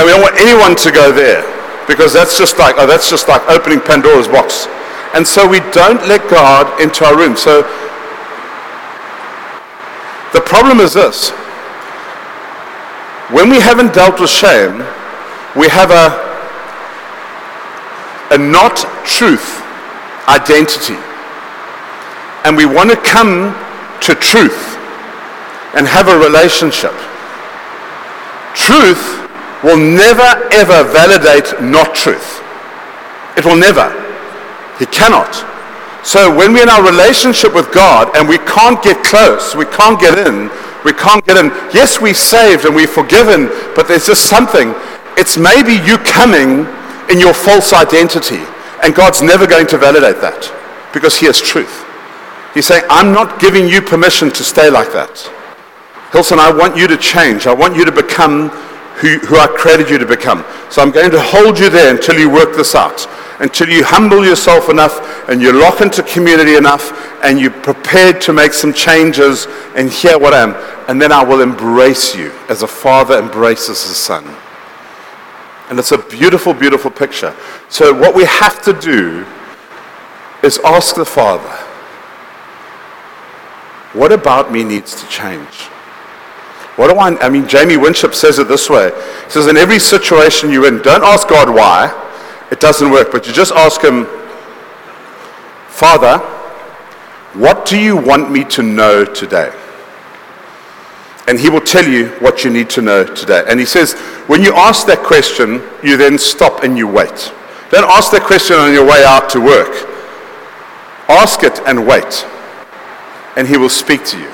And 0.00 0.08
we 0.08 0.12
don't 0.16 0.24
want 0.24 0.40
anyone 0.40 0.76
to 0.80 0.90
go 0.90 1.12
there 1.12 1.44
because 1.84 2.12
that's 2.12 2.38
just 2.38 2.58
like, 2.58 2.76
oh, 2.78 2.86
that's 2.86 3.10
just 3.10 3.28
like 3.28 3.44
opening 3.52 3.80
Pandora's 3.80 4.28
box. 4.28 4.66
And 5.12 5.26
so 5.26 5.44
we 5.44 5.60
don't 5.76 6.00
let 6.08 6.24
God 6.32 6.68
into 6.80 7.04
our 7.04 7.16
room. 7.16 7.36
So 7.36 7.62
the 10.32 10.40
problem 10.40 10.80
is 10.80 10.94
this. 10.94 11.30
When 13.28 13.50
we 13.50 13.60
haven't 13.60 13.92
dealt 13.92 14.20
with 14.20 14.30
shame, 14.30 14.80
we 15.52 15.68
have 15.68 15.92
a, 15.92 16.16
a 18.32 18.38
not 18.38 18.76
truth 19.04 19.60
identity 20.28 20.96
and 22.48 22.56
we 22.56 22.64
want 22.64 22.88
to 22.88 22.96
come 22.96 23.52
to 24.00 24.14
truth 24.14 24.80
and 25.76 25.86
have 25.86 26.08
a 26.08 26.16
relationship. 26.16 26.96
Truth 28.56 29.20
will 29.62 29.76
never 29.76 30.48
ever 30.56 30.80
validate 30.88 31.60
not 31.60 31.94
truth. 31.94 32.40
It 33.36 33.44
will 33.44 33.60
never. 33.60 33.92
He 34.78 34.86
cannot. 34.86 35.28
So 36.02 36.34
when 36.34 36.54
we're 36.54 36.62
in 36.62 36.70
our 36.70 36.82
relationship 36.82 37.54
with 37.54 37.70
God 37.70 38.16
and 38.16 38.26
we 38.26 38.38
can't 38.38 38.82
get 38.82 39.04
close, 39.04 39.54
we 39.54 39.66
can't 39.66 40.00
get 40.00 40.16
in, 40.16 40.48
we 40.86 40.94
can't 40.94 41.22
get 41.26 41.36
in. 41.36 41.52
Yes, 41.76 42.00
we're 42.00 42.14
saved 42.14 42.64
and 42.64 42.74
we're 42.74 42.88
forgiven, 42.88 43.48
but 43.76 43.86
there's 43.86 44.06
just 44.06 44.24
something. 44.24 44.72
It's 45.18 45.36
maybe 45.36 45.74
you 45.84 45.98
coming 45.98 46.64
in 47.12 47.20
your 47.20 47.34
false 47.34 47.74
identity, 47.74 48.40
and 48.82 48.94
God's 48.94 49.20
never 49.20 49.46
going 49.46 49.66
to 49.66 49.76
validate 49.76 50.22
that 50.22 50.48
because 50.94 51.18
He 51.18 51.26
is 51.26 51.42
truth. 51.42 51.84
He's 52.54 52.66
saying, 52.66 52.84
I'm 52.88 53.12
not 53.12 53.40
giving 53.40 53.68
you 53.68 53.82
permission 53.82 54.30
to 54.30 54.44
stay 54.44 54.70
like 54.70 54.92
that. 54.92 55.18
Hilton, 56.12 56.38
I 56.38 56.50
want 56.50 56.76
you 56.76 56.88
to 56.88 56.96
change. 56.96 57.46
I 57.46 57.54
want 57.54 57.76
you 57.76 57.84
to 57.84 57.92
become 57.92 58.48
who, 59.00 59.18
who 59.18 59.36
I 59.36 59.46
created 59.46 59.90
you 59.90 59.98
to 59.98 60.06
become. 60.06 60.44
So 60.70 60.82
I'm 60.82 60.90
going 60.90 61.10
to 61.10 61.20
hold 61.20 61.58
you 61.58 61.70
there 61.70 61.94
until 61.94 62.18
you 62.18 62.30
work 62.30 62.56
this 62.56 62.74
out, 62.74 63.06
until 63.40 63.68
you 63.68 63.84
humble 63.84 64.24
yourself 64.24 64.68
enough 64.68 65.28
and 65.28 65.40
you 65.40 65.52
lock 65.52 65.80
into 65.80 66.02
community 66.02 66.56
enough 66.56 66.92
and 67.22 67.38
you're 67.38 67.50
prepared 67.50 68.20
to 68.22 68.32
make 68.32 68.52
some 68.52 68.72
changes 68.72 69.46
and 69.76 69.90
hear 69.90 70.18
what 70.18 70.34
I 70.34 70.42
am. 70.42 70.54
And 70.88 71.00
then 71.00 71.12
I 71.12 71.22
will 71.22 71.42
embrace 71.42 72.16
you 72.16 72.32
as 72.48 72.62
a 72.62 72.66
father 72.66 73.18
embraces 73.18 73.86
his 73.86 73.96
son. 73.96 74.24
And 75.68 75.78
it's 75.78 75.92
a 75.92 75.98
beautiful, 75.98 76.54
beautiful 76.54 76.90
picture. 76.90 77.36
So 77.68 77.92
what 77.92 78.14
we 78.14 78.24
have 78.24 78.62
to 78.62 78.72
do 78.72 79.26
is 80.42 80.58
ask 80.64 80.96
the 80.96 81.04
Father, 81.04 81.67
what 83.92 84.12
about 84.12 84.52
me 84.52 84.64
needs 84.64 85.00
to 85.00 85.08
change? 85.08 85.68
What 86.76 86.92
do 86.92 86.98
I, 86.98 87.18
I 87.20 87.28
mean, 87.28 87.48
Jamie 87.48 87.76
Winship 87.76 88.14
says 88.14 88.38
it 88.38 88.46
this 88.46 88.68
way. 88.68 88.90
He 89.24 89.30
says, 89.30 89.46
in 89.46 89.56
every 89.56 89.78
situation 89.78 90.52
you're 90.52 90.68
in, 90.68 90.80
don't 90.82 91.02
ask 91.02 91.28
God 91.28 91.52
why. 91.52 91.92
It 92.50 92.60
doesn't 92.60 92.90
work, 92.90 93.10
but 93.10 93.26
you 93.26 93.32
just 93.32 93.52
ask 93.52 93.82
him, 93.82 94.06
Father, 95.68 96.18
what 97.34 97.66
do 97.66 97.78
you 97.78 97.96
want 97.96 98.30
me 98.30 98.44
to 98.44 98.62
know 98.62 99.04
today? 99.04 99.52
And 101.26 101.38
he 101.38 101.50
will 101.50 101.60
tell 101.60 101.86
you 101.86 102.08
what 102.20 102.44
you 102.44 102.50
need 102.50 102.70
to 102.70 102.82
know 102.82 103.04
today. 103.04 103.44
And 103.48 103.58
he 103.58 103.66
says, 103.66 103.94
when 104.28 104.42
you 104.42 104.54
ask 104.54 104.86
that 104.86 105.00
question, 105.02 105.62
you 105.82 105.96
then 105.96 106.16
stop 106.18 106.62
and 106.62 106.78
you 106.78 106.86
wait. 106.86 107.32
Don't 107.70 107.90
ask 107.90 108.12
that 108.12 108.22
question 108.22 108.56
on 108.56 108.72
your 108.72 108.86
way 108.86 109.04
out 109.04 109.28
to 109.30 109.40
work. 109.40 109.88
Ask 111.08 111.42
it 111.42 111.58
and 111.66 111.86
wait 111.86 112.26
and 113.38 113.46
he 113.46 113.56
will 113.56 113.70
speak 113.70 114.04
to 114.04 114.18
you. 114.18 114.30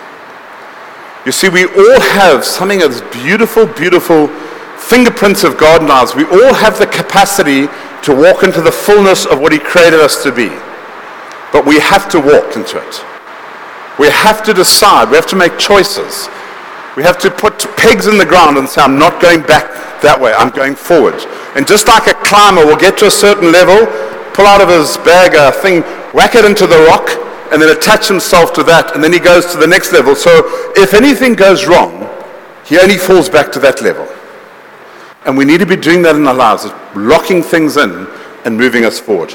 You 1.26 1.32
see, 1.32 1.50
we 1.50 1.66
all 1.66 2.00
have 2.16 2.42
something 2.42 2.82
of 2.82 2.90
this 2.90 3.02
beautiful, 3.12 3.66
beautiful 3.66 4.28
fingerprints 4.80 5.44
of 5.44 5.58
God 5.58 5.82
in 5.82 5.90
us. 5.90 6.16
We 6.16 6.24
all 6.24 6.54
have 6.54 6.78
the 6.78 6.86
capacity 6.86 7.68
to 8.02 8.16
walk 8.16 8.42
into 8.42 8.62
the 8.62 8.72
fullness 8.72 9.26
of 9.26 9.40
what 9.40 9.52
he 9.52 9.58
created 9.58 10.00
us 10.00 10.22
to 10.24 10.32
be. 10.32 10.48
But 11.52 11.66
we 11.66 11.78
have 11.80 12.08
to 12.10 12.18
walk 12.18 12.56
into 12.56 12.80
it. 12.80 13.04
We 13.98 14.08
have 14.08 14.42
to 14.44 14.54
decide. 14.54 15.10
We 15.10 15.16
have 15.16 15.28
to 15.28 15.36
make 15.36 15.58
choices. 15.58 16.28
We 16.96 17.02
have 17.02 17.18
to 17.20 17.30
put 17.30 17.60
pegs 17.76 18.06
in 18.06 18.16
the 18.16 18.26
ground 18.26 18.56
and 18.56 18.66
say, 18.66 18.80
I'm 18.80 18.98
not 18.98 19.20
going 19.20 19.42
back 19.42 20.00
that 20.00 20.16
way. 20.18 20.32
I'm 20.32 20.50
going 20.50 20.76
forward. 20.76 21.20
And 21.56 21.68
just 21.68 21.88
like 21.88 22.08
a 22.08 22.16
climber 22.24 22.64
will 22.64 22.80
get 22.80 22.96
to 22.98 23.06
a 23.06 23.10
certain 23.10 23.52
level, 23.52 23.84
pull 24.32 24.46
out 24.46 24.64
of 24.64 24.72
his 24.72 24.96
bag 25.04 25.36
a 25.36 25.52
thing, 25.52 25.82
whack 26.16 26.34
it 26.34 26.44
into 26.44 26.66
the 26.66 26.80
rock, 26.88 27.04
and 27.54 27.62
then 27.62 27.70
attach 27.70 28.08
himself 28.08 28.52
to 28.52 28.64
that, 28.64 28.96
and 28.96 29.04
then 29.04 29.12
he 29.12 29.20
goes 29.20 29.46
to 29.52 29.56
the 29.56 29.66
next 29.66 29.92
level. 29.92 30.16
So 30.16 30.30
if 30.74 30.92
anything 30.92 31.34
goes 31.34 31.68
wrong, 31.68 32.10
he 32.66 32.80
only 32.80 32.96
falls 32.98 33.28
back 33.28 33.52
to 33.52 33.60
that 33.60 33.80
level. 33.80 34.08
And 35.24 35.38
we 35.38 35.44
need 35.44 35.60
to 35.60 35.66
be 35.66 35.76
doing 35.76 36.02
that 36.02 36.16
in 36.16 36.26
our 36.26 36.34
lives, 36.34 36.66
locking 36.96 37.44
things 37.44 37.76
in 37.76 38.08
and 38.44 38.58
moving 38.58 38.84
us 38.84 38.98
forward. 38.98 39.32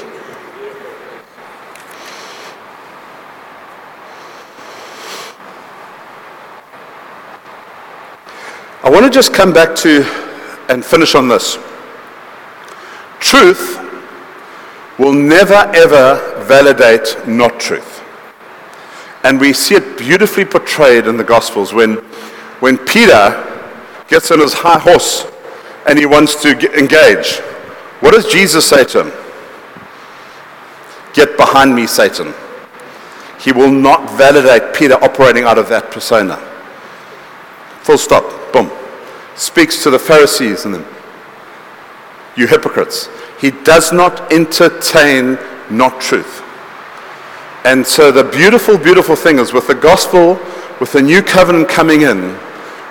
I 8.82 8.90
want 8.90 9.06
to 9.06 9.10
just 9.10 9.32
come 9.32 9.54
back 9.54 9.74
to 9.76 10.02
and 10.68 10.84
finish 10.84 11.14
on 11.14 11.26
this. 11.26 11.56
Truth 13.18 13.78
will 14.98 15.14
never 15.14 15.54
ever 15.74 16.44
validate 16.44 17.16
not 17.26 17.58
truth. 17.58 17.89
And 19.24 19.38
we 19.38 19.52
see 19.52 19.74
it 19.74 19.98
beautifully 19.98 20.44
portrayed 20.44 21.06
in 21.06 21.16
the 21.16 21.24
Gospels 21.24 21.72
when, 21.74 21.96
when 22.60 22.78
Peter 22.78 23.46
gets 24.08 24.30
on 24.30 24.40
his 24.40 24.54
high 24.54 24.78
horse 24.78 25.26
and 25.86 25.98
he 25.98 26.06
wants 26.06 26.40
to 26.42 26.54
get, 26.54 26.74
engage. 26.74 27.38
What 28.00 28.12
does 28.12 28.30
Jesus 28.32 28.66
say 28.66 28.84
to 28.84 29.04
him? 29.04 29.12
Get 31.12 31.36
behind 31.36 31.74
me, 31.74 31.86
Satan. 31.86 32.32
He 33.40 33.52
will 33.52 33.70
not 33.70 34.10
validate 34.16 34.74
Peter 34.74 34.94
operating 35.02 35.44
out 35.44 35.58
of 35.58 35.68
that 35.68 35.90
persona. 35.90 36.36
Full 37.82 37.98
stop. 37.98 38.52
Boom. 38.52 38.70
Speaks 39.34 39.82
to 39.82 39.90
the 39.90 39.98
Pharisees 39.98 40.64
and 40.64 40.74
them. 40.74 40.86
You 42.36 42.46
hypocrites. 42.46 43.08
He 43.40 43.50
does 43.50 43.92
not 43.92 44.32
entertain 44.32 45.38
not 45.70 46.00
truth. 46.00 46.42
And 47.64 47.86
so 47.86 48.10
the 48.10 48.24
beautiful, 48.24 48.78
beautiful 48.78 49.16
thing 49.16 49.38
is 49.38 49.52
with 49.52 49.66
the 49.66 49.74
gospel, 49.74 50.38
with 50.80 50.92
the 50.92 51.02
new 51.02 51.22
covenant 51.22 51.68
coming 51.68 52.02
in, 52.02 52.38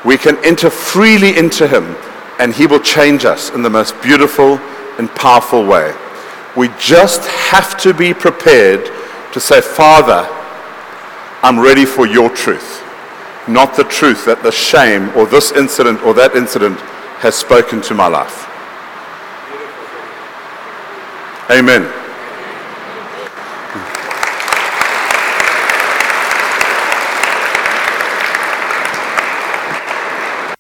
we 0.05 0.17
can 0.17 0.37
enter 0.45 0.69
freely 0.69 1.37
into 1.37 1.67
him 1.67 1.95
and 2.39 2.53
he 2.53 2.65
will 2.67 2.79
change 2.79 3.25
us 3.25 3.49
in 3.49 3.63
the 3.63 3.69
most 3.69 3.99
beautiful 4.01 4.57
and 4.97 5.09
powerful 5.15 5.65
way. 5.65 5.93
We 6.55 6.69
just 6.79 7.27
have 7.27 7.77
to 7.81 7.93
be 7.93 8.13
prepared 8.13 8.85
to 9.33 9.39
say, 9.39 9.59
Father, 9.59 10.27
I'm 11.41 11.59
ready 11.59 11.85
for 11.85 12.05
your 12.05 12.29
truth, 12.29 12.83
not 13.47 13.75
the 13.75 13.83
truth 13.83 14.25
that 14.25 14.43
the 14.43 14.51
shame 14.51 15.09
or 15.17 15.25
this 15.25 15.51
incident 15.51 16.01
or 16.03 16.13
that 16.13 16.35
incident 16.35 16.79
has 17.19 17.35
spoken 17.35 17.81
to 17.81 17.93
my 17.93 18.07
life. 18.07 18.45
Amen. 21.51 22.08